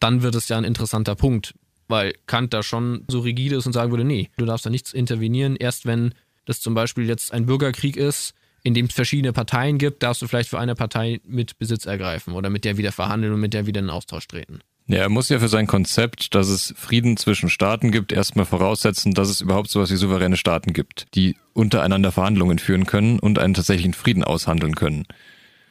dann 0.00 0.22
wird 0.22 0.34
es 0.34 0.48
ja 0.48 0.58
ein 0.58 0.64
interessanter 0.64 1.14
Punkt, 1.14 1.54
weil 1.88 2.14
Kant 2.26 2.52
da 2.52 2.62
schon 2.62 3.04
so 3.08 3.20
rigide 3.20 3.56
ist 3.56 3.66
und 3.66 3.72
sagen 3.72 3.90
würde, 3.90 4.04
nee, 4.04 4.30
du 4.36 4.46
darfst 4.46 4.66
da 4.66 4.70
nichts 4.70 4.92
intervenieren. 4.92 5.56
Erst 5.56 5.86
wenn 5.86 6.14
das 6.44 6.60
zum 6.60 6.74
Beispiel 6.74 7.06
jetzt 7.06 7.32
ein 7.32 7.46
Bürgerkrieg 7.46 7.96
ist, 7.96 8.34
in 8.62 8.74
dem 8.74 8.86
es 8.86 8.94
verschiedene 8.94 9.32
Parteien 9.32 9.78
gibt, 9.78 10.02
darfst 10.02 10.22
du 10.22 10.28
vielleicht 10.28 10.50
für 10.50 10.58
eine 10.58 10.74
Partei 10.74 11.20
mit 11.24 11.58
Besitz 11.58 11.86
ergreifen 11.86 12.34
oder 12.34 12.50
mit 12.50 12.64
der 12.64 12.76
wieder 12.76 12.92
verhandeln 12.92 13.32
und 13.32 13.40
mit 13.40 13.54
der 13.54 13.66
wieder 13.66 13.80
in 13.80 13.90
Austausch 13.90 14.26
treten. 14.28 14.60
Ja, 14.88 14.98
er 14.98 15.08
muss 15.08 15.28
ja 15.28 15.38
für 15.38 15.48
sein 15.48 15.66
Konzept, 15.66 16.34
dass 16.34 16.48
es 16.48 16.74
Frieden 16.76 17.16
zwischen 17.16 17.48
Staaten 17.48 17.92
gibt, 17.92 18.12
erstmal 18.12 18.46
voraussetzen, 18.46 19.14
dass 19.14 19.28
es 19.28 19.40
überhaupt 19.40 19.70
sowas 19.70 19.90
wie 19.90 19.96
souveräne 19.96 20.36
Staaten 20.36 20.72
gibt, 20.72 21.06
die 21.14 21.36
untereinander 21.52 22.12
Verhandlungen 22.12 22.58
führen 22.58 22.86
können 22.86 23.18
und 23.18 23.38
einen 23.38 23.54
tatsächlichen 23.54 23.94
Frieden 23.94 24.24
aushandeln 24.24 24.74
können. 24.74 25.06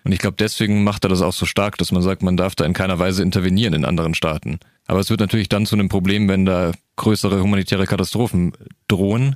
Und 0.03 0.13
ich 0.13 0.19
glaube, 0.19 0.37
deswegen 0.39 0.83
macht 0.83 1.05
er 1.05 1.09
das 1.09 1.21
auch 1.21 1.33
so 1.33 1.45
stark, 1.45 1.77
dass 1.77 1.91
man 1.91 2.01
sagt, 2.01 2.23
man 2.23 2.37
darf 2.37 2.55
da 2.55 2.65
in 2.65 2.73
keiner 2.73 2.97
Weise 2.99 3.21
intervenieren 3.21 3.73
in 3.73 3.85
anderen 3.85 4.15
Staaten. 4.15 4.59
Aber 4.87 4.99
es 4.99 5.09
wird 5.09 5.19
natürlich 5.19 5.49
dann 5.49 5.65
zu 5.65 5.75
einem 5.75 5.89
Problem, 5.89 6.27
wenn 6.27 6.45
da 6.45 6.71
größere 6.95 7.41
humanitäre 7.41 7.85
Katastrophen 7.85 8.53
drohen, 8.87 9.35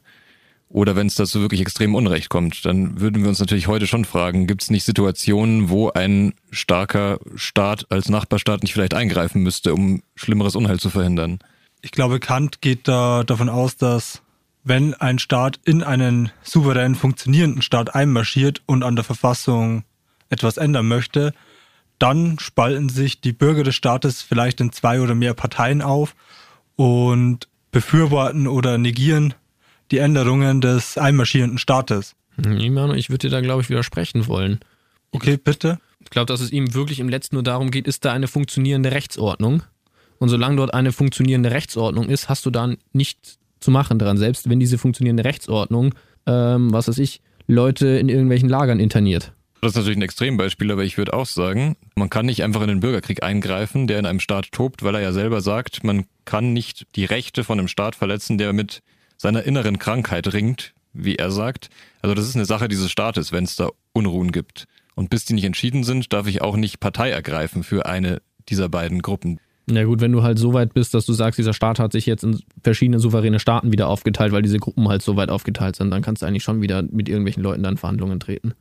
oder 0.70 0.96
wenn 0.96 1.08
es 1.08 1.16
dazu 1.16 1.42
wirklich 1.42 1.62
extrem 1.62 1.96
Unrecht 1.96 2.30
kommt, 2.30 2.66
dann 2.66 3.00
würden 3.00 3.22
wir 3.22 3.30
uns 3.30 3.40
natürlich 3.40 3.68
heute 3.68 3.88
schon 3.88 4.06
fragen, 4.06 4.48
gibt 4.48 4.64
es 4.64 4.70
nicht 4.70 4.84
Situationen, 4.84 5.70
wo 5.70 5.92
ein 5.92 6.34
starker 6.52 7.20
Staat 7.36 7.86
als 7.90 8.10
Nachbarstaat 8.10 8.64
nicht 8.64 8.74
vielleicht 8.74 8.94
eingreifen 8.94 9.44
müsste, 9.44 9.74
um 9.74 10.02
schlimmeres 10.16 10.56
Unheil 10.56 10.80
zu 10.80 10.90
verhindern? 10.90 11.40
Ich 11.82 11.92
glaube, 11.92 12.20
Kant 12.20 12.62
geht 12.62 12.88
da 12.88 13.24
davon 13.24 13.48
aus, 13.48 13.78
dass 13.78 14.22
wenn 14.64 14.96
ein 14.96 15.20
Staat 15.20 15.60
in 15.64 15.84
einen 15.84 16.32
souverän 16.42 16.96
funktionierenden 16.96 17.62
Staat 17.62 17.94
einmarschiert 17.94 18.64
und 18.66 18.84
an 18.84 18.96
der 18.96 19.06
Verfassung 19.06 19.84
etwas 20.30 20.58
ändern 20.58 20.88
möchte, 20.88 21.34
dann 22.00 22.40
spalten 22.40 22.90
sich 22.90 23.22
die 23.22 23.32
Bürger 23.32 23.64
des 23.64 23.76
Staates 23.76 24.24
vielleicht 24.24 24.60
in 24.60 24.72
zwei 24.72 25.00
oder 25.00 25.14
mehr 25.14 25.36
Parteien 25.36 25.84
auf 25.84 26.16
und 26.76 27.48
befürworten 27.72 28.48
oder 28.48 28.80
negieren 28.80 29.36
die 29.92 29.98
Änderungen 29.98 30.62
des 30.62 30.98
einmarschierenden 30.98 31.58
Staates. 31.58 32.15
Hm, 32.44 32.96
ich 32.96 33.10
würde 33.10 33.27
dir 33.27 33.30
da, 33.30 33.42
glaube 33.42 33.62
ich, 33.62 33.70
widersprechen 33.70 34.27
wollen. 34.27 34.60
Okay, 35.12 35.38
bitte. 35.38 35.80
Ich 36.01 36.10
glaube, 36.10 36.25
dass 36.25 36.42
es 36.42 36.51
ihm 36.51 36.74
wirklich 36.74 37.00
im 37.00 37.10
letzten 37.10 37.36
nur 37.36 37.44
darum 37.44 37.72
geht, 37.72 37.88
ist 37.88 38.06
da 38.06 38.12
eine 38.12 38.27
funktionierende 38.27 38.92
Rechtsordnung? 38.92 39.63
Und 40.18 40.30
solange 40.30 40.58
dort 40.58 40.74
eine 40.74 40.92
funktionierende 40.92 41.51
Rechtsordnung 41.51 42.10
ist, 42.10 42.30
hast 42.30 42.46
du 42.46 42.50
da 42.50 42.74
nichts 42.94 43.38
zu 43.60 43.72
machen 43.72 44.00
dran. 44.00 44.18
Selbst 44.18 44.50
wenn 44.50 44.60
diese 44.60 44.77
funktionierende 44.77 45.24
Rechtsordnung, 45.24 45.94
ähm, 46.25 46.72
was 46.72 46.88
weiß 46.88 46.98
ich, 47.00 47.22
Leute 47.48 47.88
in 47.88 48.10
irgendwelchen 48.10 48.50
Lagern 48.50 48.80
interniert. 48.80 49.34
Das 49.62 49.72
ist 49.72 49.77
natürlich 49.77 49.98
ein 49.98 50.04
Extrembeispiel, 50.04 50.72
aber 50.72 50.84
ich 50.84 50.98
würde 50.98 51.13
auch 51.13 51.25
sagen, 51.25 51.75
man 51.96 52.10
kann 52.10 52.27
nicht 52.27 52.44
einfach 52.44 52.62
in 52.62 52.68
den 52.68 52.82
Bürgerkrieg 52.82 53.24
eingreifen, 53.24 53.88
der 53.88 54.00
in 54.00 54.06
einem 54.06 54.20
Staat 54.20 54.51
tobt, 54.51 54.84
weil 54.84 54.96
er 54.96 55.01
ja 55.01 55.12
selber 55.12 55.42
sagt, 55.42 55.84
man 55.84 56.06
kann 56.24 56.54
nicht 56.54 56.86
die 56.96 57.06
Rechte 57.06 57.44
von 57.44 57.58
einem 57.58 57.68
Staat 57.68 57.96
verletzen, 57.96 58.38
der 58.38 58.54
mit 58.54 58.82
seiner 59.18 59.44
inneren 59.44 59.80
Krankheit 59.80 60.34
ringt, 60.34 60.74
wie 60.94 61.16
er 61.16 61.32
sagt. 61.32 61.70
Also 62.02 62.16
das 62.16 62.28
ist 62.28 62.36
eine 62.36 62.46
Sache 62.46 62.68
dieses 62.68 62.92
Staates, 62.92 63.32
wenn 63.32 63.44
es 63.44 63.56
da 63.56 63.70
Unruhen 63.94 64.32
gibt. 64.32 64.66
Und 64.96 65.10
bis 65.10 65.26
die 65.26 65.34
nicht 65.34 65.44
entschieden 65.44 65.84
sind, 65.84 66.14
darf 66.14 66.28
ich 66.28 66.42
auch 66.42 66.56
nicht 66.56 66.80
Partei 66.80 67.10
ergreifen 67.10 67.64
für 67.64 67.86
eine 67.86 68.22
dieser 68.48 68.70
beiden 68.70 69.02
Gruppen. 69.02 69.40
Na 69.68 69.84
gut, 69.84 70.00
wenn 70.00 70.12
du 70.12 70.22
halt 70.22 70.38
so 70.38 70.54
weit 70.54 70.74
bist, 70.74 70.94
dass 70.94 71.06
du 71.06 71.14
sagst, 71.14 71.40
dieser 71.40 71.54
Staat 71.54 71.80
hat 71.80 71.92
sich 71.92 72.06
jetzt 72.06 72.24
in 72.24 72.40
verschiedene 72.64 73.00
souveräne 73.00 73.40
Staaten 73.40 73.72
wieder 73.72 73.88
aufgeteilt, 73.88 74.32
weil 74.32 74.44
diese 74.44 74.60
Gruppen 74.60 74.88
halt 74.88 75.02
so 75.02 75.16
weit 75.16 75.30
aufgeteilt 75.30 75.76
sind, 75.76 75.90
dann 75.90 76.04
kannst 76.04 76.22
du 76.22 76.28
eigentlich 76.28 76.44
schon 76.44 76.62
wieder 76.62 76.84
mit 76.84 77.10
irgendwelchen 77.10 77.42
Leuten 77.42 77.64
dann 77.64 77.78
Verhandlungen 77.78 78.20
treten. 78.20 78.54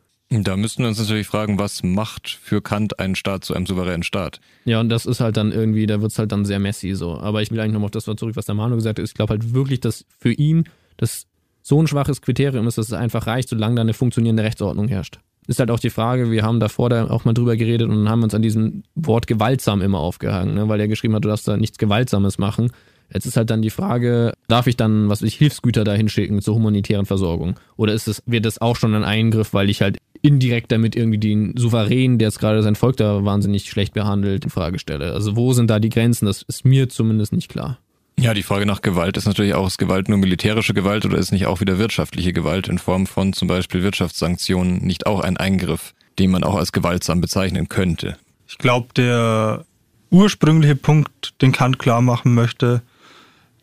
Da 0.43 0.57
müssten 0.57 0.83
wir 0.83 0.89
uns 0.89 0.99
natürlich 0.99 1.27
fragen, 1.27 1.59
was 1.59 1.83
macht 1.83 2.29
für 2.29 2.61
Kant 2.61 2.99
einen 2.99 3.15
Staat 3.15 3.45
zu 3.45 3.55
einem 3.55 3.67
souveränen 3.67 4.03
Staat? 4.03 4.41
Ja, 4.65 4.81
und 4.81 4.89
das 4.89 5.07
ist 5.07 5.21
halt 5.21 5.37
dann 5.37 5.53
irgendwie, 5.53 5.87
da 5.87 6.01
wird 6.01 6.11
es 6.11 6.19
halt 6.19 6.33
dann 6.33 6.45
sehr 6.45 6.59
messy 6.59 6.95
so. 6.95 7.19
Aber 7.19 7.43
ich 7.43 7.51
will 7.51 7.61
eigentlich 7.61 7.75
nochmal 7.75 7.87
auf 7.87 7.91
das 7.93 8.05
zurück, 8.05 8.35
was 8.35 8.47
der 8.47 8.55
Manu 8.55 8.75
gesagt 8.75 8.99
hat. 8.99 9.07
Ich 9.07 9.15
glaube 9.15 9.31
halt 9.31 9.55
wirklich, 9.55 9.81
dass 9.81 10.05
für 10.19 10.33
ihn 10.33 10.65
das 10.97 11.27
so 11.63 11.81
ein 11.81 11.87
schwaches 11.87 12.21
Kriterium 12.21 12.67
ist, 12.67 12.79
dass 12.79 12.89
es 12.89 12.93
einfach 12.93 13.27
reicht, 13.27 13.49
solange 13.49 13.77
da 13.77 13.83
eine 13.83 13.95
funktionierende 13.95 14.43
Rechtsordnung 14.43 14.89
herrscht. 14.89 15.21
Ist 15.47 15.61
halt 15.61 15.71
auch 15.71 15.79
die 15.79 15.91
Frage, 15.91 16.31
wir 16.31 16.43
haben 16.43 16.59
davor 16.59 16.89
da 16.89 17.09
auch 17.11 17.25
mal 17.25 17.35
drüber 17.35 17.57
geredet 17.57 17.89
und 17.89 18.09
haben 18.09 18.23
uns 18.23 18.35
an 18.35 18.43
diesem 18.43 18.83
Wort 18.95 19.27
gewaltsam 19.27 19.83
immer 19.83 19.99
aufgehangen, 19.99 20.55
ne? 20.55 20.69
weil 20.69 20.81
er 20.81 20.89
geschrieben 20.89 21.15
hat, 21.15 21.25
du 21.25 21.29
darfst 21.29 21.47
da 21.47 21.57
nichts 21.57 21.79
Gewaltsames 21.79 22.39
machen. 22.39 22.71
Jetzt 23.13 23.27
ist 23.27 23.37
halt 23.37 23.51
dann 23.51 23.61
die 23.61 23.71
Frage, 23.71 24.33
darf 24.49 24.67
ich 24.67 24.77
dann, 24.77 25.11
was 25.11 25.21
ich, 25.21 25.35
Hilfsgüter 25.35 25.85
dahin 25.85 26.09
schicken 26.09 26.41
zur 26.41 26.55
humanitären 26.55 27.05
Versorgung? 27.05 27.61
Oder 27.77 27.93
ist 27.93 28.09
es, 28.09 28.23
wird 28.25 28.47
das 28.47 28.61
auch 28.61 28.77
schon 28.77 28.95
ein 28.95 29.05
Eingriff, 29.05 29.53
weil 29.53 29.69
ich 29.69 29.83
halt 29.83 29.99
indirekt 30.25 30.73
damit 30.73 30.97
irgendwie 30.97 31.19
den 31.19 31.55
Souverän, 31.55 32.19
der 32.19 32.29
jetzt 32.29 32.39
gerade 32.39 32.63
sein 32.63 32.77
Volk 32.77 32.97
da 32.97 33.25
wahnsinnig 33.27 33.69
schlecht 33.69 33.93
behandelt, 33.93 34.45
in 34.45 34.51
Frage 34.51 34.79
stelle? 34.79 35.13
Also 35.13 35.37
wo 35.37 35.53
sind 35.53 35.69
da 35.69 35.79
die 35.79 35.91
Grenzen? 35.91 36.25
Das 36.25 36.43
ist 36.43 36.65
mir 36.65 36.89
zumindest 36.89 37.35
nicht 37.35 37.51
klar. 37.51 37.79
Ja, 38.19 38.33
die 38.33 38.43
Frage 38.43 38.65
nach 38.65 38.81
Gewalt 38.81 39.19
ist 39.19 39.27
natürlich 39.27 39.55
auch, 39.55 39.67
ist 39.67 39.77
Gewalt 39.77 40.09
nur 40.09 40.17
militärische 40.17 40.73
Gewalt 40.73 41.05
oder 41.05 41.19
ist 41.19 41.31
nicht 41.31 41.45
auch 41.45 41.61
wieder 41.61 41.79
wirtschaftliche 41.79 42.33
Gewalt 42.33 42.69
in 42.69 42.79
Form 42.79 43.07
von 43.07 43.35
zum 43.35 43.49
Beispiel 43.49 43.83
Wirtschaftssanktionen 43.83 44.79
nicht 44.79 45.07
auch 45.07 45.21
ein 45.21 45.37
Eingriff, 45.37 45.93
den 46.19 46.31
man 46.31 46.43
auch 46.43 46.55
als 46.55 46.73
gewaltsam 46.73 47.21
bezeichnen 47.21 47.69
könnte? 47.69 48.17
Ich 48.49 48.57
glaube, 48.57 48.89
der 48.97 49.67
ursprüngliche 50.11 50.77
Punkt, 50.77 51.35
den 51.43 51.53
Kant 51.53 51.79
klar 51.79 52.01
machen 52.01 52.33
möchte, 52.33 52.81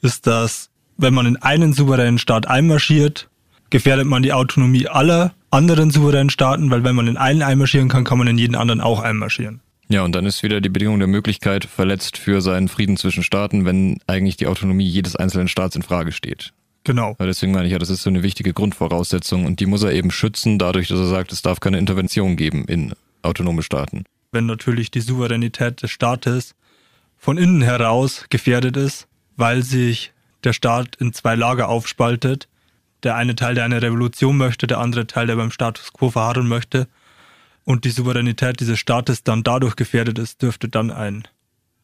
ist, 0.03 0.27
dass 0.27 0.69
wenn 0.97 1.15
man 1.15 1.25
in 1.25 1.37
einen 1.37 1.73
souveränen 1.73 2.19
Staat 2.19 2.47
einmarschiert, 2.47 3.29
gefährdet 3.71 4.05
man 4.05 4.21
die 4.21 4.33
Autonomie 4.33 4.87
aller 4.87 5.33
anderen 5.51 5.91
souveränen 5.91 6.29
Staaten, 6.29 6.71
weil 6.71 6.83
wenn 6.83 6.95
man 6.95 7.07
in 7.07 7.17
einen 7.17 7.43
einmarschieren 7.43 7.89
kann, 7.89 8.03
kann 8.03 8.17
man 8.17 8.27
in 8.27 8.37
jeden 8.37 8.55
anderen 8.55 8.81
auch 8.81 9.01
einmarschieren. 9.01 9.61
Ja, 9.89 10.03
und 10.03 10.15
dann 10.15 10.25
ist 10.25 10.41
wieder 10.41 10.61
die 10.61 10.69
Bedingung 10.69 10.99
der 10.99 11.09
Möglichkeit 11.09 11.65
verletzt 11.65 12.17
für 12.17 12.41
seinen 12.41 12.69
Frieden 12.69 12.95
zwischen 12.95 13.23
Staaten, 13.23 13.65
wenn 13.65 13.99
eigentlich 14.07 14.37
die 14.37 14.47
Autonomie 14.47 14.87
jedes 14.87 15.17
einzelnen 15.17 15.49
Staats 15.49 15.75
in 15.75 15.81
Frage 15.81 16.13
steht. 16.13 16.53
Genau. 16.85 17.15
Weil 17.17 17.27
deswegen 17.27 17.51
meine 17.51 17.65
ich 17.65 17.73
ja, 17.73 17.79
das 17.79 17.89
ist 17.89 18.01
so 18.01 18.09
eine 18.09 18.23
wichtige 18.23 18.53
Grundvoraussetzung 18.53 19.45
und 19.45 19.59
die 19.59 19.65
muss 19.65 19.83
er 19.83 19.91
eben 19.91 20.09
schützen, 20.09 20.57
dadurch, 20.57 20.87
dass 20.87 20.97
er 20.97 21.07
sagt, 21.07 21.31
es 21.31 21.41
darf 21.41 21.59
keine 21.59 21.77
Intervention 21.77 22.37
geben 22.37 22.65
in 22.65 22.93
autonome 23.21 23.63
Staaten. 23.63 24.05
Wenn 24.31 24.45
natürlich 24.45 24.91
die 24.91 25.01
Souveränität 25.01 25.83
des 25.83 25.91
Staates 25.91 26.55
von 27.17 27.37
innen 27.37 27.61
heraus 27.61 28.25
gefährdet 28.29 28.77
ist, 28.77 29.07
weil 29.35 29.61
sich 29.61 30.13
der 30.43 30.53
Staat 30.53 30.95
in 30.95 31.13
zwei 31.13 31.35
Lager 31.35 31.67
aufspaltet, 31.67 32.47
der 33.03 33.15
eine 33.15 33.35
Teil, 33.35 33.55
der 33.55 33.65
eine 33.65 33.81
Revolution 33.81 34.37
möchte, 34.37 34.67
der 34.67 34.79
andere 34.79 35.07
Teil, 35.07 35.27
der 35.27 35.35
beim 35.35 35.51
Status 35.51 35.93
quo 35.93 36.09
verharren 36.09 36.47
möchte, 36.47 36.87
und 37.63 37.85
die 37.85 37.91
Souveränität 37.91 38.59
dieses 38.59 38.79
Staates 38.79 39.23
dann 39.23 39.43
dadurch 39.43 39.75
gefährdet 39.75 40.17
ist, 40.19 40.41
dürfte 40.41 40.67
dann 40.67 40.91
ein 40.91 41.27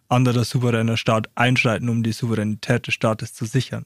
anderer 0.09 0.43
souveräner 0.43 0.97
Staat 0.97 1.29
einschreiten, 1.35 1.89
um 1.89 2.03
die 2.03 2.13
Souveränität 2.13 2.87
des 2.87 2.93
Staates 2.93 3.33
zu 3.33 3.45
sichern. 3.45 3.85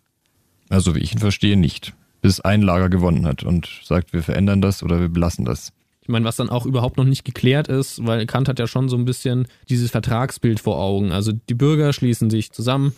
Also 0.70 0.96
wie 0.96 1.00
ich 1.00 1.14
ihn 1.14 1.20
verstehe, 1.20 1.58
nicht. 1.58 1.94
Bis 2.22 2.40
ein 2.40 2.62
Lager 2.62 2.90
gewonnen 2.90 3.26
hat 3.26 3.44
und 3.44 3.68
sagt, 3.84 4.14
wir 4.14 4.24
verändern 4.24 4.62
das 4.62 4.84
oder 4.84 5.00
wir 5.00 5.10
belassen 5.10 5.44
das. 5.44 5.74
Ich 6.02 6.08
meine, 6.08 6.26
was 6.26 6.36
dann 6.36 6.50
auch 6.50 6.66
überhaupt 6.66 6.98
noch 6.98 7.04
nicht 7.04 7.26
geklärt 7.26 7.68
ist, 7.68 8.06
weil 8.06 8.26
Kant 8.26 8.48
hat 8.48 8.60
ja 8.60 8.68
schon 8.68 8.90
so 8.90 8.96
ein 8.96 9.06
bisschen 9.06 9.48
dieses 9.70 9.92
Vertragsbild 9.92 10.60
vor 10.60 10.80
Augen. 10.80 11.12
Also 11.12 11.32
die 11.32 11.54
Bürger 11.54 11.94
schließen 11.94 12.30
sich 12.30 12.52
zusammen 12.52 12.94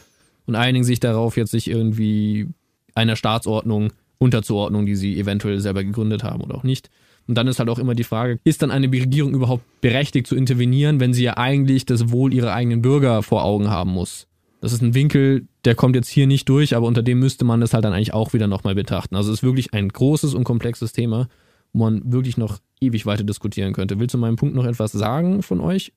und 0.46 0.56
einigen 0.56 0.84
sich 0.84 1.00
darauf, 1.00 1.38
jetzt 1.38 1.52
sich 1.52 1.70
irgendwie 1.70 2.48
einer 2.96 3.16
Staatsordnung 3.16 3.92
unterzuordnen, 4.18 4.86
die 4.86 4.96
sie 4.96 5.20
eventuell 5.20 5.60
selber 5.60 5.84
gegründet 5.84 6.24
haben 6.24 6.42
oder 6.42 6.56
auch 6.56 6.64
nicht. 6.64 6.90
Und 7.28 7.36
dann 7.36 7.48
ist 7.48 7.60
halt 7.60 7.70
auch 7.70 7.80
immer 7.80 7.96
die 7.96 8.04
Frage, 8.04 8.40
ist 8.44 8.62
dann 8.62 8.72
eine 8.72 8.92
Regierung 8.92 9.34
überhaupt 9.34 9.64
berechtigt 9.82 10.28
zu 10.28 10.36
intervenieren, 10.36 11.00
wenn 11.00 11.14
sie 11.14 11.24
ja 11.24 11.38
eigentlich 11.38 11.86
das 11.86 12.12
Wohl 12.12 12.34
ihrer 12.34 12.54
eigenen 12.54 12.82
Bürger 12.82 13.24
vor 13.24 13.44
Augen 13.44 13.70
haben 13.70 13.92
muss? 13.92 14.28
Das 14.60 14.74
ist 14.74 14.82
ein 14.82 14.94
Winkel, 14.94 15.48
der 15.66 15.76
kommt 15.76 15.96
jetzt 15.96 16.10
hier 16.10 16.28
nicht 16.28 16.48
durch, 16.48 16.76
aber 16.76 16.88
unter 16.88 17.04
dem 17.04 17.20
müsste 17.20 17.44
man 17.44 17.62
das 17.62 17.74
halt 17.74 17.84
dann 17.84 17.94
eigentlich 17.94 18.14
auch 18.14 18.34
wieder 18.34 18.48
nochmal 18.48 18.76
betrachten. 18.76 19.16
Also 19.16 19.32
es 19.32 19.40
ist 19.40 19.44
wirklich 19.44 19.74
ein 19.74 19.90
großes 19.90 20.34
und 20.34 20.44
komplexes 20.44 20.94
Thema, 20.94 21.28
wo 21.74 21.84
man 21.84 22.02
wirklich 22.12 22.38
noch 22.38 22.60
ewig 22.80 23.06
weiter 23.06 23.24
diskutieren 23.24 23.74
könnte. 23.74 24.00
Willst 24.00 24.14
du 24.14 24.18
meinem 24.18 24.36
Punkt 24.36 24.56
noch 24.56 24.66
etwas 24.66 24.92
sagen 24.92 25.44
von 25.44 25.60
euch? 25.60 25.94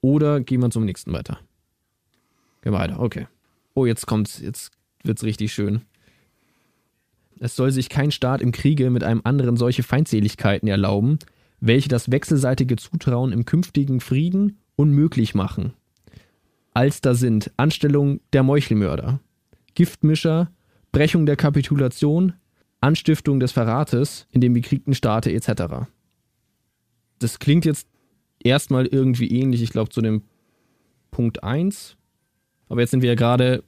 Oder 0.00 0.40
gehen 0.40 0.60
wir 0.60 0.70
zum 0.70 0.84
nächsten 0.84 1.12
weiter? 1.12 1.38
Gehen 2.62 2.72
wir 2.72 2.78
weiter, 2.78 3.00
okay. 3.00 3.28
Oh, 3.74 3.86
jetzt 3.86 4.06
kommt's, 4.06 4.40
jetzt 4.40 4.72
wird's 5.04 5.22
richtig 5.22 5.52
schön. 5.52 5.82
Es 7.42 7.56
soll 7.56 7.72
sich 7.72 7.88
kein 7.88 8.12
Staat 8.12 8.40
im 8.40 8.52
Kriege 8.52 8.88
mit 8.88 9.02
einem 9.02 9.22
anderen 9.24 9.56
solche 9.56 9.82
Feindseligkeiten 9.82 10.68
erlauben, 10.68 11.18
welche 11.58 11.88
das 11.88 12.12
wechselseitige 12.12 12.76
Zutrauen 12.76 13.32
im 13.32 13.44
künftigen 13.44 13.98
Frieden 13.98 14.58
unmöglich 14.76 15.34
machen. 15.34 15.72
Als 16.72 17.00
da 17.00 17.14
sind 17.14 17.50
Anstellung 17.56 18.20
der 18.32 18.44
Meuchelmörder, 18.44 19.18
Giftmischer, 19.74 20.52
Brechung 20.92 21.26
der 21.26 21.34
Kapitulation, 21.34 22.34
Anstiftung 22.80 23.40
des 23.40 23.50
Verrates 23.50 24.28
in 24.30 24.40
dem 24.40 24.52
bekriegten 24.52 24.94
Staate 24.94 25.32
etc. 25.32 25.88
Das 27.18 27.40
klingt 27.40 27.64
jetzt 27.64 27.88
erstmal 28.38 28.86
irgendwie 28.86 29.36
ähnlich, 29.36 29.62
ich 29.62 29.70
glaube, 29.70 29.90
zu 29.90 30.00
dem 30.00 30.22
Punkt 31.10 31.42
1. 31.42 31.96
Aber 32.68 32.82
jetzt 32.82 32.92
sind 32.92 33.02
wir 33.02 33.08
ja 33.08 33.16
gerade 33.16 33.64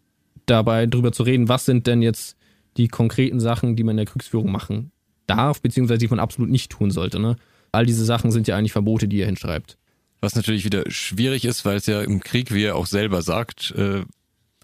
dabei, 0.46 0.86
drüber 0.86 1.10
zu 1.10 1.24
reden, 1.24 1.48
was 1.48 1.64
sind 1.64 1.88
denn 1.88 2.02
jetzt 2.02 2.36
die 2.76 2.88
konkreten 2.88 3.40
Sachen, 3.40 3.76
die 3.76 3.84
man 3.84 3.92
in 3.92 3.98
der 3.98 4.06
Kriegsführung 4.06 4.50
machen 4.50 4.90
darf, 5.26 5.60
beziehungsweise 5.60 5.98
die 5.98 6.08
man 6.08 6.20
absolut 6.20 6.50
nicht 6.50 6.70
tun 6.70 6.90
sollte. 6.90 7.18
Ne? 7.18 7.36
All 7.72 7.86
diese 7.86 8.04
Sachen 8.04 8.30
sind 8.30 8.46
ja 8.46 8.56
eigentlich 8.56 8.72
Verbote, 8.72 9.08
die 9.08 9.20
er 9.20 9.26
hinschreibt. 9.26 9.78
Was 10.20 10.34
natürlich 10.34 10.64
wieder 10.64 10.84
schwierig 10.90 11.44
ist, 11.44 11.64
weil 11.64 11.76
es 11.76 11.86
ja 11.86 12.00
im 12.00 12.20
Krieg, 12.20 12.52
wie 12.52 12.64
er 12.64 12.76
auch 12.76 12.86
selber 12.86 13.22
sagt, 13.22 13.72
äh, 13.72 14.02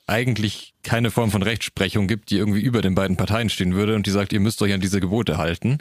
eigentlich 0.07 0.75
keine 0.83 1.11
Form 1.11 1.31
von 1.31 1.43
Rechtsprechung 1.43 2.09
gibt, 2.09 2.31
die 2.31 2.37
irgendwie 2.37 2.61
über 2.61 2.83
den 2.83 2.95
beiden 2.95 3.17
Parteien 3.17 3.49
stehen 3.49 3.75
würde 3.75 3.95
und 3.95 4.07
die 4.07 4.11
sagt, 4.11 4.33
ihr 4.33 4.41
müsst 4.41 4.61
euch 4.63 4.73
an 4.73 4.81
diese 4.81 5.01
Gebote 5.01 5.39
halten. 5.39 5.79